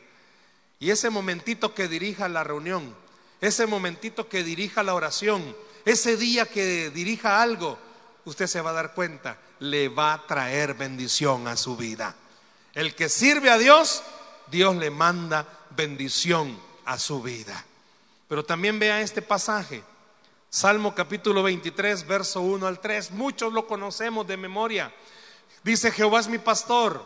Y 0.80 0.92
ese 0.92 1.10
momentito 1.10 1.74
que 1.74 1.88
dirija 1.88 2.30
la 2.30 2.44
reunión, 2.44 2.96
ese 3.42 3.66
momentito 3.66 4.30
que 4.30 4.44
dirija 4.44 4.84
la 4.84 4.94
oración, 4.94 5.56
ese 5.86 6.16
día 6.16 6.46
que 6.46 6.92
dirija 6.92 7.42
algo, 7.42 7.80
usted 8.26 8.46
se 8.46 8.62
va 8.62 8.70
a 8.70 8.74
dar 8.74 8.94
cuenta, 8.94 9.40
le 9.58 9.90
va 9.90 10.14
a 10.14 10.28
traer 10.28 10.76
bendición 10.76 11.48
a 11.48 11.58
su 11.58 11.76
vida. 11.76 12.16
El 12.76 12.94
que 12.94 13.10
sirve 13.10 13.50
a 13.50 13.58
Dios, 13.58 14.04
Dios 14.52 14.76
le 14.76 14.92
manda 14.92 15.48
bendición 15.76 16.56
a 16.86 17.00
su 17.00 17.24
vida. 17.24 17.66
Pero 18.28 18.46
también 18.46 18.78
vea 18.78 19.02
este 19.02 19.24
pasaje, 19.24 19.82
Salmo 20.52 20.94
capítulo 20.94 21.42
23, 21.42 22.06
verso 22.06 22.42
1 22.42 22.68
al 22.68 22.80
3, 22.80 23.10
muchos 23.10 23.52
lo 23.52 23.66
conocemos 23.66 24.28
de 24.28 24.38
memoria. 24.38 24.94
Dice, 25.70 25.92
Jehová 25.92 26.20
es 26.20 26.28
mi 26.28 26.40
pastor. 26.40 27.06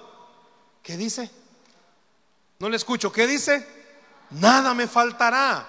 ¿Qué 0.81 0.95
dice? 0.95 1.29
No 2.59 2.69
le 2.69 2.77
escucho. 2.77 3.11
¿Qué 3.11 3.27
dice? 3.27 3.67
Nada 4.29 4.73
me 4.73 4.87
faltará. 4.87 5.67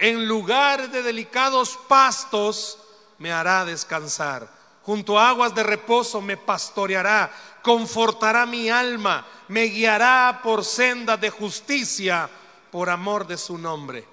En 0.00 0.26
lugar 0.26 0.90
de 0.90 1.04
delicados 1.04 1.78
pastos 1.86 2.80
me 3.18 3.30
hará 3.30 3.64
descansar. 3.64 4.48
Junto 4.82 5.16
a 5.16 5.28
aguas 5.28 5.54
de 5.54 5.62
reposo 5.62 6.20
me 6.20 6.36
pastoreará 6.36 7.30
confortará 7.62 8.46
mi 8.46 8.68
alma, 8.68 9.24
me 9.46 9.62
guiará 9.66 10.40
por 10.42 10.64
sendas 10.64 11.20
de 11.20 11.30
justicia 11.30 12.28
por 12.72 12.90
amor 12.90 13.28
de 13.28 13.38
su 13.38 13.56
nombre. 13.56 14.04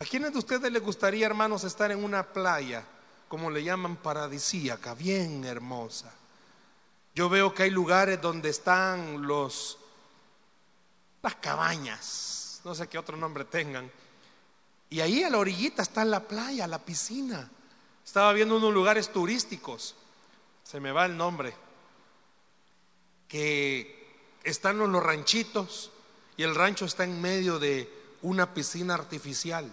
¿A 0.00 0.04
quiénes 0.04 0.32
de 0.32 0.38
ustedes 0.40 0.72
les 0.72 0.82
gustaría, 0.82 1.26
hermanos, 1.26 1.62
estar 1.62 1.92
en 1.92 2.02
una 2.02 2.24
playa, 2.24 2.84
como 3.28 3.52
le 3.52 3.62
llaman, 3.62 3.94
paradisíaca, 3.94 4.94
bien 4.94 5.44
hermosa? 5.44 6.12
Yo 7.14 7.28
veo 7.28 7.54
que 7.54 7.64
hay 7.64 7.70
lugares 7.70 8.20
donde 8.20 8.50
están 8.50 9.26
los 9.26 9.78
las 11.22 11.36
cabañas, 11.36 12.60
no 12.64 12.74
sé 12.74 12.88
qué 12.88 12.98
otro 12.98 13.16
nombre 13.16 13.44
tengan. 13.44 13.90
Y 14.90 15.00
ahí 15.00 15.22
a 15.22 15.30
la 15.30 15.38
orillita 15.38 15.82
está 15.82 16.04
la 16.04 16.20
playa, 16.26 16.66
la 16.66 16.80
piscina. 16.80 17.48
Estaba 18.04 18.32
viendo 18.32 18.56
unos 18.56 18.74
lugares 18.74 19.12
turísticos. 19.12 19.94
Se 20.64 20.80
me 20.80 20.92
va 20.92 21.06
el 21.06 21.16
nombre 21.16 21.54
que 23.28 24.20
están 24.44 24.78
los 24.78 25.02
ranchitos 25.02 25.90
y 26.36 26.42
el 26.42 26.54
rancho 26.54 26.84
está 26.84 27.04
en 27.04 27.20
medio 27.20 27.58
de 27.58 27.90
una 28.22 28.52
piscina 28.52 28.94
artificial. 28.94 29.72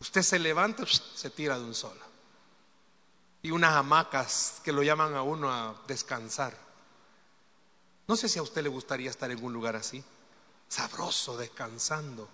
Usted 0.00 0.22
se 0.22 0.38
levanta, 0.38 0.84
se 0.86 1.30
tira 1.30 1.58
de 1.58 1.64
un 1.64 1.74
solo. 1.74 2.07
Y 3.48 3.50
unas 3.50 3.76
hamacas 3.76 4.60
que 4.62 4.72
lo 4.72 4.82
llaman 4.82 5.14
a 5.14 5.22
uno 5.22 5.50
a 5.50 5.74
descansar. 5.86 6.52
No 8.06 8.14
sé 8.14 8.28
si 8.28 8.38
a 8.38 8.42
usted 8.42 8.62
le 8.62 8.68
gustaría 8.68 9.08
estar 9.08 9.30
en 9.30 9.42
un 9.42 9.54
lugar 9.54 9.74
así, 9.74 10.04
sabroso, 10.68 11.34
descansando. 11.38 12.28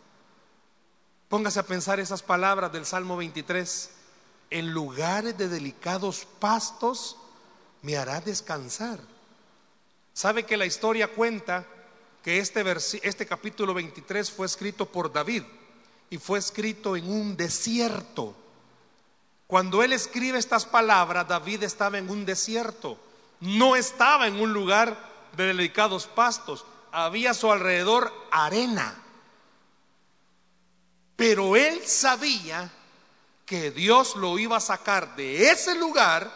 Póngase 1.29 1.61
a 1.61 1.66
pensar 1.66 2.00
esas 2.00 2.24
palabras 2.24 2.72
del 2.72 2.85
Salmo 2.85 3.16
23. 3.16 3.90
En 4.50 4.72
lugares 4.72 5.38
de 5.38 5.48
delicados 5.48 6.27
pastos 6.40 7.16
me 7.83 7.96
hará 7.96 8.20
descansar. 8.20 8.98
¿Sabe 10.14 10.42
que 10.42 10.57
la 10.57 10.66
historia 10.66 11.07
cuenta 11.07 11.64
que 12.24 12.40
este, 12.40 12.64
este 13.05 13.24
capítulo 13.24 13.72
23 13.72 14.33
fue 14.33 14.46
escrito 14.46 14.85
por 14.85 15.12
David 15.12 15.44
y 16.11 16.18
fue 16.18 16.40
escrito 16.40 16.96
en 16.96 17.09
un 17.09 17.37
desierto? 17.37 18.35
Cuando 19.46 19.83
él 19.83 19.92
escribe 19.92 20.38
estas 20.38 20.64
palabras, 20.64 21.28
David 21.28 21.62
estaba 21.62 21.98
en 21.98 22.09
un 22.09 22.24
desierto, 22.24 22.98
no 23.40 23.76
estaba 23.76 24.26
en 24.26 24.40
un 24.40 24.52
lugar 24.52 24.96
de 25.37 25.46
delicados 25.46 26.07
pastos, 26.07 26.64
había 26.92 27.33
a 27.33 27.35
su 27.35 27.50
alrededor 27.52 28.12
arena. 28.30 29.00
Pero 31.16 31.57
él 31.57 31.87
sabía 31.87 32.70
que 33.44 33.70
Dios 33.70 34.16
lo 34.16 34.38
iba 34.38 34.57
a 34.57 34.61
sacar 34.61 35.14
de 35.16 35.50
ese 35.50 35.74
lugar 35.74 36.33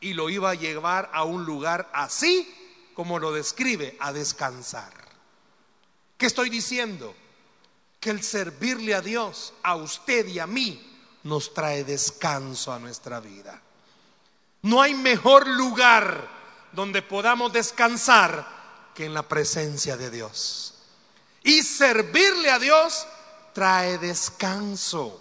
y 0.00 0.12
lo 0.12 0.28
iba 0.28 0.50
a 0.50 0.54
llevar 0.54 1.10
a 1.12 1.24
un 1.24 1.44
lugar 1.44 1.90
así 1.94 2.54
como 2.94 3.18
lo 3.18 3.32
describe, 3.32 3.96
a 3.98 4.12
descansar. 4.12 4.92
¿Qué 6.16 6.26
estoy 6.26 6.48
diciendo? 6.48 7.14
Que 7.98 8.10
el 8.10 8.22
servirle 8.22 8.94
a 8.94 9.00
Dios, 9.00 9.52
a 9.62 9.74
usted 9.74 10.26
y 10.28 10.38
a 10.38 10.46
mí, 10.46 10.93
nos 11.24 11.52
trae 11.52 11.84
descanso 11.84 12.72
a 12.72 12.78
nuestra 12.78 13.20
vida. 13.20 13.60
No 14.62 14.80
hay 14.80 14.94
mejor 14.94 15.46
lugar 15.46 16.28
donde 16.72 17.02
podamos 17.02 17.52
descansar 17.52 18.46
que 18.94 19.06
en 19.06 19.14
la 19.14 19.22
presencia 19.22 19.96
de 19.96 20.10
Dios. 20.10 20.74
Y 21.42 21.62
servirle 21.62 22.50
a 22.50 22.58
Dios 22.58 23.06
trae 23.52 23.98
descanso. 23.98 25.20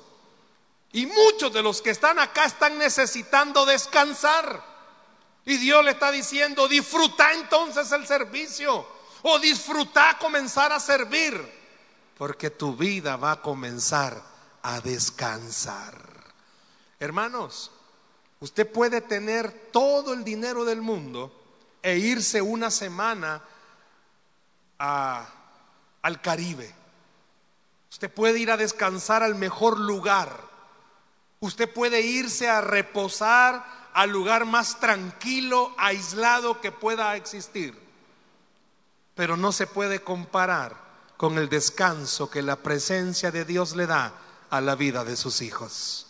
Y 0.94 1.06
muchos 1.06 1.52
de 1.52 1.64
los 1.64 1.82
que 1.82 1.90
están 1.90 2.20
acá 2.20 2.46
están 2.46 2.78
necesitando 2.78 3.66
descansar. 3.66 4.64
Y 5.46 5.58
Dios 5.58 5.84
le 5.84 5.92
está 5.92 6.12
diciendo, 6.12 6.68
disfruta 6.68 7.34
entonces 7.34 7.92
el 7.92 8.08
servicio 8.08 8.88
o 9.24 9.40
disfruta 9.40 10.18
comenzar 10.20 10.72
a 10.72 10.80
servir, 10.80 11.34
porque 12.18 12.50
tu 12.50 12.76
vida 12.76 13.16
va 13.16 13.32
a 13.32 13.42
comenzar 13.42 14.33
a 14.64 14.82
descansar. 14.82 15.94
Hermanos, 17.00 17.72
usted 18.40 18.70
puede 18.70 19.02
tener 19.02 19.70
todo 19.72 20.14
el 20.14 20.24
dinero 20.24 20.66
del 20.66 20.82
mundo 20.82 21.32
e 21.82 21.98
irse 21.98 22.42
una 22.42 22.72
semana 22.72 23.42
al 24.78 26.22
Caribe. 26.22 26.74
Usted 27.92 28.12
puede 28.12 28.40
ir 28.40 28.52
a 28.52 28.58
descansar 28.58 29.22
al 29.22 29.36
mejor 29.36 29.80
lugar. 29.80 30.50
Usted 31.42 31.72
puede 31.72 32.02
irse 32.02 32.50
a 32.50 32.62
reposar 32.62 33.66
al 33.94 34.10
lugar 34.10 34.46
más 34.46 34.80
tranquilo, 34.80 35.76
aislado 35.78 36.62
que 36.62 36.72
pueda 36.72 37.16
existir. 37.16 37.78
Pero 39.14 39.38
no 39.38 39.52
se 39.52 39.68
puede 39.68 40.02
comparar 40.02 40.76
con 41.18 41.38
el 41.38 41.50
descanso 41.50 42.30
que 42.30 42.42
la 42.42 42.56
presencia 42.56 43.30
de 43.30 43.46
Dios 43.46 43.76
le 43.76 43.88
da 43.88 44.14
a 44.54 44.62
la 44.62 44.76
vida 44.76 45.04
de 45.04 45.16
sus 45.16 45.42
hijos. 45.42 46.06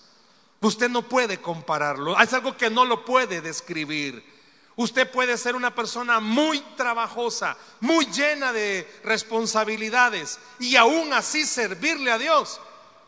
Usted 0.60 0.90
no 0.90 1.08
puede 1.08 1.40
compararlo. 1.40 2.20
Es 2.20 2.34
algo 2.34 2.58
que 2.58 2.70
no 2.70 2.84
lo 2.84 3.06
puede 3.06 3.40
describir. 3.40 4.22
Usted 4.76 5.10
puede 5.10 5.38
ser 5.38 5.56
una 5.56 5.74
persona 5.74 6.20
muy 6.20 6.60
trabajosa, 6.76 7.56
muy 7.80 8.06
llena 8.08 8.52
de 8.52 8.86
responsabilidades 9.06 10.40
y 10.60 10.76
aún 10.76 11.14
así 11.14 11.46
servirle 11.46 12.12
a 12.12 12.18
Dios. 12.18 12.60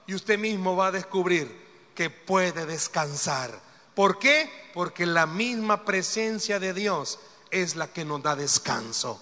Y 0.08 0.16
usted 0.16 0.40
mismo 0.40 0.78
va 0.78 0.88
a 0.88 0.92
descubrir 0.94 1.54
que 1.94 2.10
puede 2.10 2.66
descansar. 2.66 3.60
¿Por 3.94 4.20
qué? 4.20 4.50
Porque 4.74 5.06
la 5.06 5.26
misma 5.26 5.84
presencia 5.84 6.62
de 6.62 6.74
Dios 6.74 7.20
es 7.52 7.76
la 7.76 7.88
que 7.88 8.06
nos 8.06 8.24
da 8.24 8.38
descanso. 8.38 9.22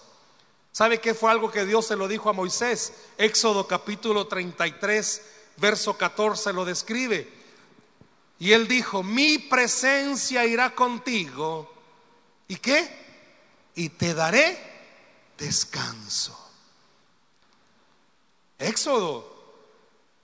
¿Sabe 0.71 0.99
qué 0.99 1.15
fue 1.15 1.31
algo 1.31 1.51
que 1.51 1.65
Dios 1.65 1.87
se 1.87 1.95
lo 1.95 2.07
dijo 2.07 2.29
a 2.29 2.33
Moisés? 2.33 2.93
Éxodo 3.17 3.67
capítulo 3.67 4.27
33, 4.27 5.21
verso 5.57 5.97
14 5.97 6.53
lo 6.53 6.65
describe. 6.65 7.31
Y 8.39 8.51
él 8.51 8.67
dijo, 8.67 9.03
mi 9.03 9.37
presencia 9.37 10.45
irá 10.45 10.75
contigo 10.75 11.73
¿Y 12.47 12.57
qué? 12.57 12.87
Y 13.75 13.89
te 13.89 14.13
daré 14.13 14.57
descanso. 15.37 16.39
Éxodo, 18.59 19.27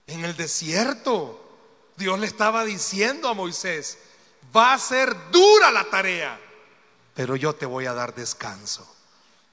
en 0.06 0.24
el 0.24 0.36
desierto, 0.36 1.58
Dios 1.96 2.18
le 2.18 2.26
estaba 2.26 2.64
diciendo 2.64 3.28
a 3.28 3.34
Moisés, 3.34 3.98
va 4.56 4.74
a 4.74 4.78
ser 4.78 5.14
dura 5.30 5.70
la 5.70 5.90
tarea, 5.90 6.40
pero 7.14 7.36
yo 7.36 7.54
te 7.54 7.66
voy 7.66 7.86
a 7.86 7.94
dar 7.94 8.14
descanso. 8.14 8.86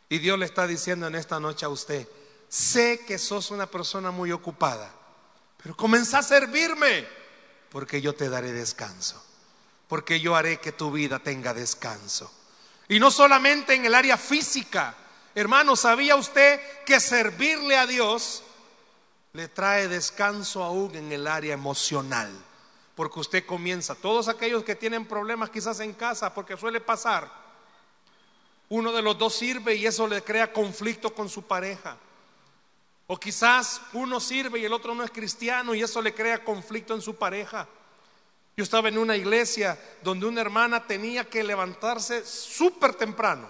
Y 0.09 0.19
Dios 0.19 0.37
le 0.39 0.45
está 0.45 0.67
diciendo 0.67 1.07
en 1.07 1.15
esta 1.15 1.39
noche 1.39 1.65
a 1.65 1.69
usted, 1.69 2.07
sé 2.47 3.03
que 3.05 3.17
sos 3.17 3.51
una 3.51 3.65
persona 3.65 4.11
muy 4.11 4.31
ocupada, 4.31 4.93
pero 5.61 5.75
comienza 5.75 6.19
a 6.19 6.23
servirme, 6.23 7.07
porque 7.69 8.01
yo 8.01 8.13
te 8.15 8.29
daré 8.29 8.51
descanso, 8.53 9.23
porque 9.87 10.19
yo 10.19 10.35
haré 10.35 10.59
que 10.59 10.71
tu 10.71 10.91
vida 10.91 11.19
tenga 11.19 11.53
descanso. 11.53 12.31
Y 12.87 12.99
no 12.99 13.11
solamente 13.11 13.73
en 13.73 13.85
el 13.85 13.95
área 13.95 14.17
física. 14.17 14.95
Hermano, 15.35 15.75
¿sabía 15.75 16.15
usted 16.15 16.59
que 16.85 16.99
servirle 16.99 17.77
a 17.77 17.85
Dios 17.85 18.43
le 19.33 19.47
trae 19.49 19.87
descanso 19.87 20.63
aún 20.63 20.95
en 20.95 21.11
el 21.11 21.27
área 21.27 21.53
emocional? 21.53 22.31
Porque 22.95 23.19
usted 23.19 23.45
comienza, 23.45 23.93
todos 23.93 24.27
aquellos 24.29 24.63
que 24.63 24.75
tienen 24.75 25.05
problemas 25.05 25.49
quizás 25.49 25.79
en 25.81 25.93
casa, 25.93 26.33
porque 26.33 26.57
suele 26.57 26.81
pasar, 26.81 27.29
uno 28.69 28.91
de 28.91 29.01
los 29.01 29.17
dos 29.17 29.35
sirve 29.35 29.75
y 29.75 29.85
eso 29.85 30.07
le 30.07 30.23
crea 30.23 30.51
conflicto 30.51 31.13
con 31.13 31.29
su 31.29 31.43
pareja. 31.43 31.97
O 33.07 33.17
quizás 33.17 33.81
uno 33.93 34.19
sirve 34.19 34.59
y 34.59 34.65
el 34.65 34.73
otro 34.73 34.93
no 34.93 35.03
es 35.03 35.11
cristiano 35.11 35.73
y 35.73 35.81
eso 35.81 36.01
le 36.01 36.13
crea 36.13 36.43
conflicto 36.43 36.93
en 36.93 37.01
su 37.01 37.15
pareja. 37.15 37.67
Yo 38.57 38.63
estaba 38.63 38.89
en 38.89 38.97
una 38.97 39.15
iglesia 39.15 39.79
donde 40.01 40.25
una 40.25 40.41
hermana 40.41 40.85
tenía 40.85 41.23
que 41.29 41.43
levantarse 41.43 42.25
súper 42.25 42.95
temprano, 42.95 43.47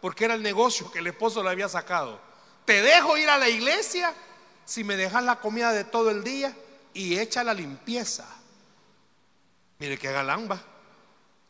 porque 0.00 0.26
era 0.26 0.34
el 0.34 0.42
negocio 0.42 0.90
que 0.90 0.98
el 0.98 1.06
esposo 1.06 1.42
le 1.42 1.50
había 1.50 1.68
sacado. 1.68 2.20
Te 2.66 2.82
dejo 2.82 3.16
ir 3.16 3.30
a 3.30 3.38
la 3.38 3.48
iglesia 3.48 4.12
si 4.66 4.84
me 4.84 4.96
dejas 4.96 5.24
la 5.24 5.36
comida 5.36 5.72
de 5.72 5.84
todo 5.84 6.10
el 6.10 6.22
día 6.22 6.54
y 6.92 7.18
echa 7.18 7.42
la 7.42 7.54
limpieza. 7.54 8.26
Mire 9.78 9.96
qué 9.96 10.12
galamba. 10.12 10.60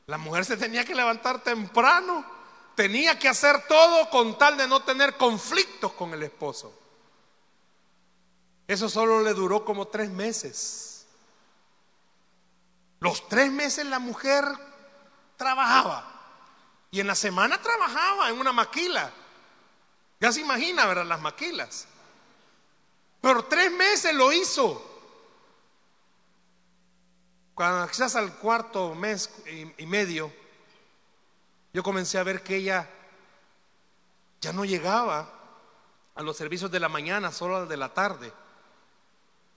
La 0.07 0.19
mujer 0.19 0.45
se 0.45 0.57
tenía 0.57 0.85
que 0.85 0.95
levantar 0.95 1.43
temprano, 1.43 2.25
tenía 2.77 3.19
que 3.19 3.29
hacer 3.29 3.67
todo 3.67 4.09
con 4.11 4.39
tal 4.39 4.57
de 4.57 4.69
no 4.69 4.85
tener 4.85 5.17
conflictos 5.17 5.93
con 5.95 6.15
el 6.15 6.23
esposo. 6.23 6.73
Eso 8.69 8.91
solo 8.91 9.23
le 9.23 9.33
duró 9.33 9.65
como 9.65 9.89
tres 9.89 10.11
meses. 10.11 11.07
Los 13.01 13.27
tres 13.29 13.51
meses 13.51 13.87
la 13.87 13.99
mujer 13.99 14.45
trabajaba 15.39 16.05
y 16.91 17.01
en 17.01 17.07
la 17.07 17.15
semana 17.15 17.61
trabajaba 17.63 18.29
en 18.29 18.39
una 18.39 18.53
maquila. 18.53 19.11
Ya 20.21 20.33
se 20.33 20.43
imagina, 20.43 20.85
¿verdad? 20.85 21.07
Las 21.07 21.21
maquilas. 21.21 21.87
Pero 23.23 23.45
tres 23.45 23.73
meses 23.73 24.15
lo 24.15 24.33
hizo. 24.33 24.85
Cuando 27.55 27.89
quizás 27.89 28.17
al 28.17 28.35
cuarto 28.35 28.95
mes 28.95 29.31
y, 29.79 29.87
medio, 29.87 30.31
yo 31.73 31.83
comencé 31.83 32.19
a 32.19 32.23
ver 32.23 32.43
que 32.43 32.57
ella 32.57 32.89
ya 34.41 34.53
no 34.53 34.65
llegaba 34.65 35.33
a 36.15 36.23
los 36.23 36.37
servicios 36.37 36.71
de 36.71 36.81
la 36.81 36.89
mañana, 36.89 37.33
solo 37.33 37.67
de 37.67 37.77
la 37.77 37.95
tarde. 37.95 38.33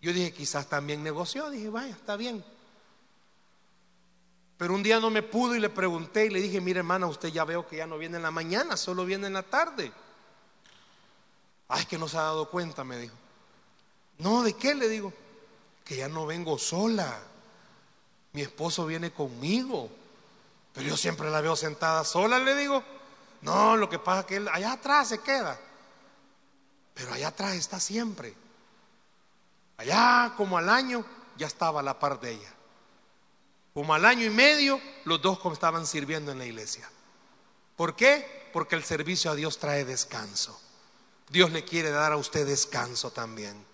Yo 0.02 0.14
dije, 0.14 0.34
quizás 0.34 0.68
también 0.68 1.04
negoció. 1.04 1.49
Dije, 1.49 1.70
vaya, 1.70 1.93
está 1.93 2.18
bien. 2.18 2.43
Pero 4.58 4.74
un 4.74 4.84
día 4.84 4.99
no 4.99 5.10
me 5.10 5.24
pudo 5.24 5.56
y 5.56 5.60
le 5.60 5.70
pregunté 5.70 6.26
y 6.26 6.30
le 6.30 6.41
dije, 6.41 6.62
mire 6.62 6.80
hermana, 6.80 7.08
usted 7.08 7.30
ya 7.30 7.45
veo 7.45 7.68
que 7.68 7.78
ya 7.78 7.88
no 7.88 7.97
viene 7.97 8.18
en 8.18 8.24
la 8.24 8.32
mañana, 8.32 8.78
solo 8.78 9.06
viene 9.06 9.28
en 9.28 9.34
la 9.34 9.43
tarde. 9.43 9.91
Ay, 11.68 11.86
que 11.86 11.97
no 11.97 12.08
se 12.08 12.18
ha 12.18 12.22
dado 12.22 12.49
cuenta, 12.49 12.84
me 12.84 12.97
dijo. 12.97 13.16
No, 14.18 14.43
¿de 14.43 14.54
qué? 14.54 14.76
Le 14.76 14.88
digo, 14.88 15.14
que 15.84 15.95
ya 15.95 16.08
no 16.08 16.26
vengo 16.26 16.58
sola. 16.58 17.20
Mi 18.34 18.41
esposo 18.41 18.86
viene 18.86 19.12
conmigo. 19.12 19.89
Pero 20.74 20.89
yo 20.89 20.97
siempre 20.97 21.30
la 21.30 21.41
veo 21.41 21.56
sentada 21.56 22.04
sola, 22.04 22.39
le 22.39 22.56
digo. 22.56 22.84
No, 23.41 23.76
lo 23.78 23.89
que 23.89 23.99
pasa 23.99 24.22
es 24.22 24.26
que 24.28 24.36
él 24.36 24.47
allá 24.47 24.74
atrás 24.74 25.10
se 25.10 25.20
queda. 25.20 25.60
Pero 26.93 27.14
allá 27.14 27.30
atrás 27.30 27.56
está 27.56 27.80
siempre. 27.80 28.36
Allá 29.82 30.34
como 30.38 30.59
al 30.59 30.69
año 30.69 31.03
ya 31.38 31.47
estaba 31.47 31.79
a 31.79 31.84
la 31.84 31.97
par 31.97 32.19
de 32.19 32.34
ella. 32.34 32.53
Como 33.73 33.95
al 33.95 34.05
año 34.05 34.25
y 34.25 34.29
medio, 34.29 34.79
los 35.05 35.19
dos 35.23 35.39
estaban 35.51 35.88
sirviendo 35.88 36.32
en 36.32 36.38
la 36.38 36.45
iglesia. 36.45 36.88
¿Por 37.75 37.95
qué? 37.95 38.49
Porque 38.53 38.75
el 38.75 38.84
servicio 38.84 39.32
a 39.32 39.36
Dios 39.36 39.57
trae 39.57 39.84
descanso. 39.84 40.59
Dios 41.29 41.51
le 41.51 41.65
quiere 41.65 41.89
dar 41.89 42.11
a 42.11 42.17
usted 42.17 42.45
descanso 42.45 43.09
también. 43.09 43.65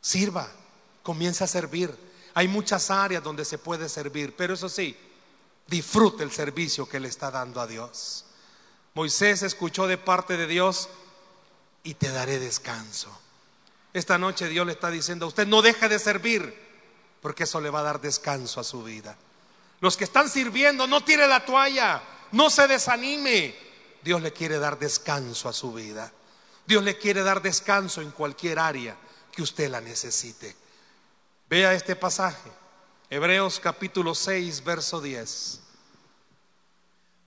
Sirva, 0.00 0.48
comienza 1.04 1.44
a 1.44 1.48
servir. 1.48 1.96
Hay 2.34 2.48
muchas 2.48 2.90
áreas 2.90 3.22
donde 3.22 3.44
se 3.44 3.58
puede 3.58 3.88
servir, 3.88 4.34
pero 4.34 4.54
eso 4.54 4.68
sí, 4.68 4.96
disfrute 5.68 6.24
el 6.24 6.32
servicio 6.32 6.88
que 6.88 6.98
le 6.98 7.06
está 7.06 7.30
dando 7.30 7.60
a 7.60 7.68
Dios. 7.68 8.24
Moisés 8.94 9.44
escuchó 9.44 9.86
de 9.86 9.98
parte 9.98 10.36
de 10.36 10.48
Dios 10.48 10.88
y 11.84 11.94
te 11.94 12.10
daré 12.10 12.40
descanso. 12.40 13.20
Esta 13.94 14.18
noche 14.18 14.48
Dios 14.48 14.66
le 14.66 14.72
está 14.72 14.90
diciendo 14.90 15.24
a 15.24 15.28
usted, 15.28 15.46
no 15.46 15.62
deje 15.62 15.88
de 15.88 16.00
servir, 16.00 16.52
porque 17.22 17.44
eso 17.44 17.60
le 17.60 17.70
va 17.70 17.78
a 17.78 17.84
dar 17.84 18.00
descanso 18.00 18.58
a 18.60 18.64
su 18.64 18.82
vida. 18.82 19.16
Los 19.80 19.96
que 19.96 20.02
están 20.02 20.28
sirviendo, 20.28 20.88
no 20.88 21.02
tire 21.02 21.28
la 21.28 21.44
toalla, 21.44 22.02
no 22.32 22.50
se 22.50 22.66
desanime. 22.66 23.54
Dios 24.02 24.20
le 24.20 24.32
quiere 24.32 24.58
dar 24.58 24.80
descanso 24.80 25.48
a 25.48 25.52
su 25.52 25.72
vida. 25.72 26.12
Dios 26.66 26.82
le 26.82 26.98
quiere 26.98 27.22
dar 27.22 27.40
descanso 27.40 28.02
en 28.02 28.10
cualquier 28.10 28.58
área 28.58 28.96
que 29.30 29.42
usted 29.42 29.70
la 29.70 29.80
necesite. 29.80 30.56
Vea 31.48 31.72
este 31.72 31.94
pasaje, 31.94 32.50
Hebreos 33.10 33.60
capítulo 33.60 34.16
6, 34.16 34.64
verso 34.64 35.00
10. 35.00 35.60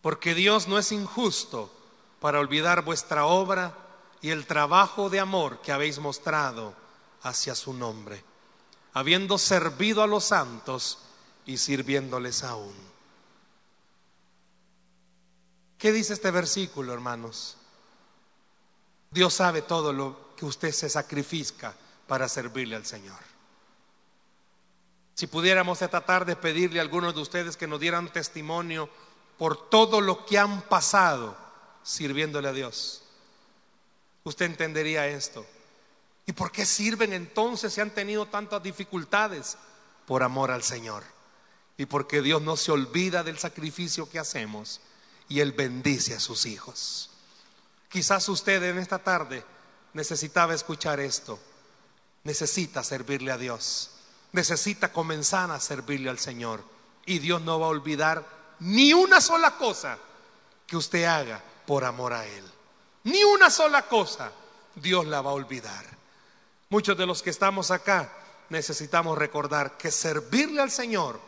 Porque 0.02 0.36
Dios 0.36 0.68
no 0.68 0.78
es 0.78 0.92
injusto 0.92 1.72
para 2.20 2.42
olvidar 2.42 2.84
vuestra 2.84 3.26
obra 3.26 3.87
y 4.22 4.30
el 4.30 4.46
trabajo 4.46 5.10
de 5.10 5.20
amor 5.20 5.62
que 5.62 5.72
habéis 5.72 6.00
mostrado 6.00 6.74
hacia 7.24 7.56
su 7.56 7.74
nombre, 7.74 8.24
habiendo 8.94 9.38
servido 9.38 10.02
a 10.02 10.08
los 10.08 10.26
santos 10.26 11.00
y 11.46 11.58
sirviéndoles 11.58 12.44
aún. 12.44 12.76
¿Qué 15.78 15.92
dice 15.92 16.14
este 16.14 16.32
versículo, 16.32 16.94
hermanos? 16.94 17.58
Dios 19.12 19.34
sabe 19.34 19.62
todo 19.62 19.94
lo 19.94 20.36
que 20.36 20.46
usted 20.46 20.72
se 20.72 20.90
sacrifica 20.90 21.74
para 22.08 22.28
servirle 22.28 22.76
al 22.76 22.86
Señor. 22.86 23.20
Si 25.14 25.28
pudiéramos 25.28 25.82
esta 25.82 26.02
tarde 26.02 26.36
pedirle 26.36 26.80
a 26.80 26.84
algunos 26.84 27.16
de 27.16 27.22
ustedes 27.22 27.58
que 27.58 27.68
nos 27.68 27.80
dieran 27.80 28.12
testimonio 28.12 28.90
por 29.38 29.70
todo 29.70 30.02
lo 30.02 30.26
que 30.26 30.38
han 30.38 30.62
pasado 30.64 31.36
sirviéndole 31.84 32.50
a 32.50 32.54
Dios, 32.54 33.04
usted 34.28 34.46
entendería 34.46 35.08
esto. 35.08 35.46
¿Y 36.26 36.34
por 36.34 36.52
qué 36.52 36.66
sirven 36.66 37.14
entonces 37.14 37.74
si 37.74 37.82
han 37.82 37.92
tenido 37.92 38.26
tantas 38.26 38.62
dificultades? 38.62 39.58
Por 40.06 40.24
amor 40.24 40.52
al 40.52 40.64
Señor 40.64 41.04
y 41.78 41.86
porque 41.86 42.22
Dios 42.22 42.42
no 42.42 42.58
se 42.58 42.72
olvida 42.72 43.24
del 43.24 43.38
sacrificio 43.38 44.10
que 44.10 44.20
hacemos 44.20 44.82
y 45.30 45.40
Él 45.40 45.52
bendice 45.52 46.16
a 46.16 46.20
sus 46.20 46.46
hijos. 46.46 47.12
Quizás 47.90 48.28
usted 48.28 48.62
en 48.64 48.80
esta 48.80 49.00
tarde 49.00 49.44
necesitaba 49.94 50.54
escuchar 50.54 51.00
esto, 51.00 51.40
necesita 52.24 52.84
servirle 52.84 53.32
a 53.32 53.38
Dios, 53.38 53.92
necesita 54.32 54.92
comenzar 54.92 55.52
a 55.52 55.60
servirle 55.60 56.10
al 56.10 56.20
Señor 56.20 56.64
y 57.06 57.20
Dios 57.20 57.42
no 57.44 57.60
va 57.60 57.68
a 57.68 57.70
olvidar 57.70 58.26
ni 58.60 58.94
una 58.94 59.22
sola 59.22 59.56
cosa 59.58 59.98
que 60.66 60.78
usted 60.78 61.06
haga 61.06 61.42
por 61.66 61.86
amor 61.86 62.14
a 62.14 62.26
Él. 62.26 62.44
Ni 63.04 63.24
una 63.24 63.50
sola 63.50 63.84
cosa 63.84 64.32
Dios 64.76 65.06
la 65.06 65.22
va 65.22 65.32
a 65.32 65.34
olvidar. 65.34 65.86
Muchos 66.70 66.98
de 66.98 67.06
los 67.06 67.22
que 67.22 67.30
estamos 67.30 67.72
acá 67.72 68.12
necesitamos 68.50 69.18
recordar 69.18 69.78
que 69.78 69.92
servirle 69.92 70.62
al 70.62 70.72
Señor 70.72 71.20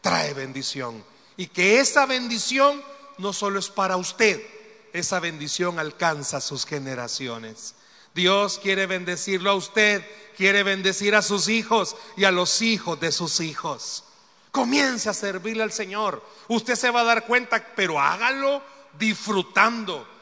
trae 0.00 0.34
bendición. 0.34 1.04
Y 1.36 1.46
que 1.48 1.80
esa 1.80 2.06
bendición 2.06 2.82
no 3.18 3.32
solo 3.32 3.58
es 3.58 3.70
para 3.70 3.96
usted, 3.96 4.42
esa 4.92 5.20
bendición 5.20 5.78
alcanza 5.78 6.40
sus 6.40 6.66
generaciones. 6.66 7.74
Dios 8.14 8.58
quiere 8.60 8.86
bendecirlo 8.86 9.50
a 9.50 9.54
usted, 9.54 10.04
quiere 10.36 10.62
bendecir 10.62 11.14
a 11.14 11.22
sus 11.22 11.48
hijos 11.48 11.96
y 12.16 12.24
a 12.24 12.30
los 12.30 12.62
hijos 12.62 12.98
de 12.98 13.12
sus 13.12 13.40
hijos. 13.40 14.04
Comience 14.50 15.08
a 15.08 15.14
servirle 15.14 15.62
al 15.62 15.72
Señor. 15.72 16.24
Usted 16.48 16.74
se 16.74 16.90
va 16.90 17.02
a 17.02 17.04
dar 17.04 17.26
cuenta, 17.26 17.64
pero 17.76 18.00
hágalo 18.00 18.62
disfrutando. 18.98 20.17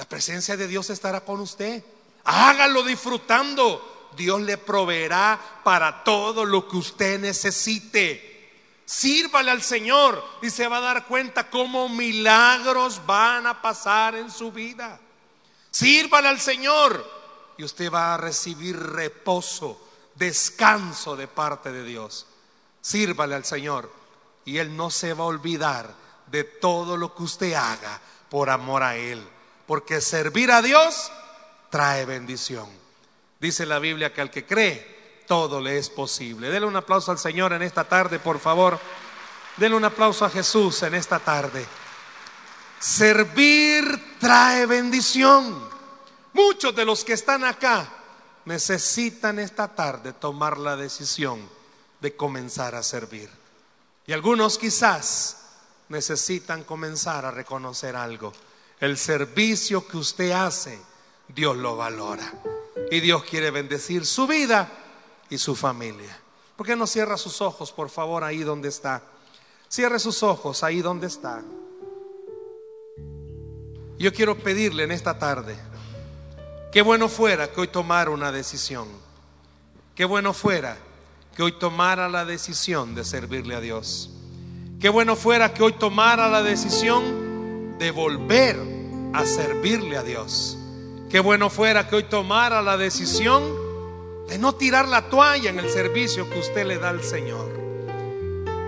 La 0.00 0.08
presencia 0.08 0.56
de 0.56 0.66
Dios 0.66 0.88
estará 0.88 1.20
con 1.20 1.40
usted. 1.40 1.84
Hágalo 2.24 2.82
disfrutando. 2.82 4.08
Dios 4.16 4.40
le 4.40 4.56
proveerá 4.56 5.38
para 5.62 6.02
todo 6.04 6.46
lo 6.46 6.66
que 6.66 6.78
usted 6.78 7.20
necesite. 7.20 8.50
Sírvale 8.86 9.50
al 9.50 9.60
Señor 9.60 10.24
y 10.40 10.48
se 10.48 10.66
va 10.68 10.78
a 10.78 10.80
dar 10.80 11.06
cuenta 11.06 11.50
cómo 11.50 11.90
milagros 11.90 13.02
van 13.04 13.46
a 13.46 13.60
pasar 13.60 14.14
en 14.14 14.30
su 14.30 14.50
vida. 14.50 14.98
Sírvale 15.70 16.28
al 16.28 16.40
Señor 16.40 17.06
y 17.58 17.64
usted 17.64 17.92
va 17.92 18.14
a 18.14 18.16
recibir 18.16 18.78
reposo, 18.78 19.86
descanso 20.14 21.14
de 21.14 21.28
parte 21.28 21.72
de 21.72 21.84
Dios. 21.84 22.26
Sírvale 22.80 23.34
al 23.34 23.44
Señor 23.44 23.92
y 24.46 24.56
Él 24.56 24.74
no 24.74 24.88
se 24.88 25.12
va 25.12 25.24
a 25.24 25.26
olvidar 25.26 25.94
de 26.28 26.44
todo 26.44 26.96
lo 26.96 27.14
que 27.14 27.22
usted 27.22 27.52
haga 27.52 28.00
por 28.30 28.48
amor 28.48 28.82
a 28.82 28.96
Él. 28.96 29.22
Porque 29.70 30.00
servir 30.00 30.50
a 30.50 30.62
Dios 30.62 31.12
trae 31.70 32.04
bendición. 32.04 32.68
Dice 33.38 33.64
la 33.66 33.78
Biblia 33.78 34.12
que 34.12 34.20
al 34.20 34.28
que 34.28 34.44
cree, 34.44 35.22
todo 35.28 35.60
le 35.60 35.78
es 35.78 35.88
posible. 35.88 36.50
Denle 36.50 36.66
un 36.66 36.74
aplauso 36.74 37.12
al 37.12 37.20
Señor 37.20 37.52
en 37.52 37.62
esta 37.62 37.84
tarde, 37.84 38.18
por 38.18 38.40
favor. 38.40 38.80
Denle 39.56 39.76
un 39.76 39.84
aplauso 39.84 40.24
a 40.24 40.30
Jesús 40.30 40.82
en 40.82 40.96
esta 40.96 41.20
tarde. 41.20 41.64
Servir 42.80 44.16
trae 44.18 44.66
bendición. 44.66 45.68
Muchos 46.32 46.74
de 46.74 46.84
los 46.84 47.04
que 47.04 47.12
están 47.12 47.44
acá 47.44 47.88
necesitan 48.46 49.38
esta 49.38 49.68
tarde 49.68 50.14
tomar 50.14 50.58
la 50.58 50.74
decisión 50.74 51.48
de 52.00 52.16
comenzar 52.16 52.74
a 52.74 52.82
servir. 52.82 53.30
Y 54.04 54.14
algunos 54.14 54.58
quizás 54.58 55.36
necesitan 55.90 56.64
comenzar 56.64 57.24
a 57.24 57.30
reconocer 57.30 57.94
algo. 57.94 58.32
El 58.80 58.96
servicio 58.96 59.86
que 59.86 59.98
usted 59.98 60.30
hace, 60.30 60.80
Dios 61.28 61.56
lo 61.56 61.76
valora. 61.76 62.32
Y 62.90 63.00
Dios 63.00 63.24
quiere 63.24 63.50
bendecir 63.50 64.06
su 64.06 64.26
vida 64.26 64.72
y 65.28 65.36
su 65.36 65.54
familia. 65.54 66.18
¿Por 66.56 66.66
qué 66.66 66.74
no 66.74 66.86
cierra 66.86 67.16
sus 67.16 67.40
ojos, 67.40 67.72
por 67.72 67.90
favor, 67.90 68.24
ahí 68.24 68.38
donde 68.38 68.68
está? 68.70 69.02
Cierre 69.68 69.98
sus 69.98 70.22
ojos 70.22 70.64
ahí 70.64 70.80
donde 70.80 71.06
está. 71.06 71.42
Yo 73.98 74.12
quiero 74.14 74.38
pedirle 74.38 74.84
en 74.84 74.92
esta 74.92 75.18
tarde, 75.18 75.56
qué 76.72 76.80
bueno 76.80 77.08
fuera 77.08 77.52
que 77.52 77.60
hoy 77.60 77.68
tomara 77.68 78.10
una 78.10 78.32
decisión. 78.32 78.88
Qué 79.94 80.06
bueno 80.06 80.32
fuera 80.32 80.78
que 81.36 81.42
hoy 81.42 81.52
tomara 81.52 82.08
la 82.08 82.24
decisión 82.24 82.94
de 82.94 83.04
servirle 83.04 83.54
a 83.54 83.60
Dios. 83.60 84.10
Qué 84.80 84.88
bueno 84.88 85.16
fuera 85.16 85.52
que 85.52 85.62
hoy 85.62 85.74
tomara 85.74 86.28
la 86.28 86.42
decisión 86.42 87.29
de 87.80 87.90
volver 87.92 88.56
a 89.14 89.24
servirle 89.24 89.96
a 89.96 90.02
Dios. 90.02 90.58
Qué 91.08 91.18
bueno 91.18 91.48
fuera 91.48 91.88
que 91.88 91.96
hoy 91.96 92.02
tomara 92.04 92.60
la 92.60 92.76
decisión 92.76 93.42
de 94.28 94.38
no 94.38 94.54
tirar 94.54 94.86
la 94.86 95.08
toalla 95.08 95.48
en 95.48 95.58
el 95.58 95.70
servicio 95.70 96.28
que 96.28 96.38
usted 96.38 96.66
le 96.66 96.76
da 96.76 96.90
al 96.90 97.02
Señor. 97.02 97.58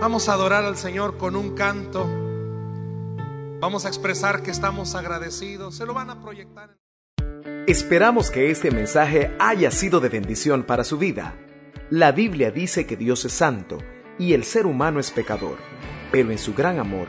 Vamos 0.00 0.28
a 0.28 0.32
adorar 0.32 0.64
al 0.64 0.78
Señor 0.78 1.18
con 1.18 1.36
un 1.36 1.54
canto. 1.54 2.08
Vamos 3.60 3.84
a 3.84 3.88
expresar 3.88 4.42
que 4.42 4.50
estamos 4.50 4.94
agradecidos. 4.94 5.76
Se 5.76 5.84
lo 5.84 5.92
van 5.92 6.08
a 6.08 6.20
proyectar. 6.22 6.78
Esperamos 7.66 8.30
que 8.30 8.50
este 8.50 8.70
mensaje 8.70 9.36
haya 9.38 9.70
sido 9.70 10.00
de 10.00 10.08
bendición 10.08 10.64
para 10.64 10.84
su 10.84 10.96
vida. 10.96 11.36
La 11.90 12.12
Biblia 12.12 12.50
dice 12.50 12.86
que 12.86 12.96
Dios 12.96 13.26
es 13.26 13.34
santo 13.34 13.76
y 14.18 14.32
el 14.32 14.44
ser 14.44 14.64
humano 14.64 14.98
es 14.98 15.10
pecador, 15.10 15.58
pero 16.10 16.30
en 16.30 16.38
su 16.38 16.54
gran 16.54 16.78
amor, 16.78 17.08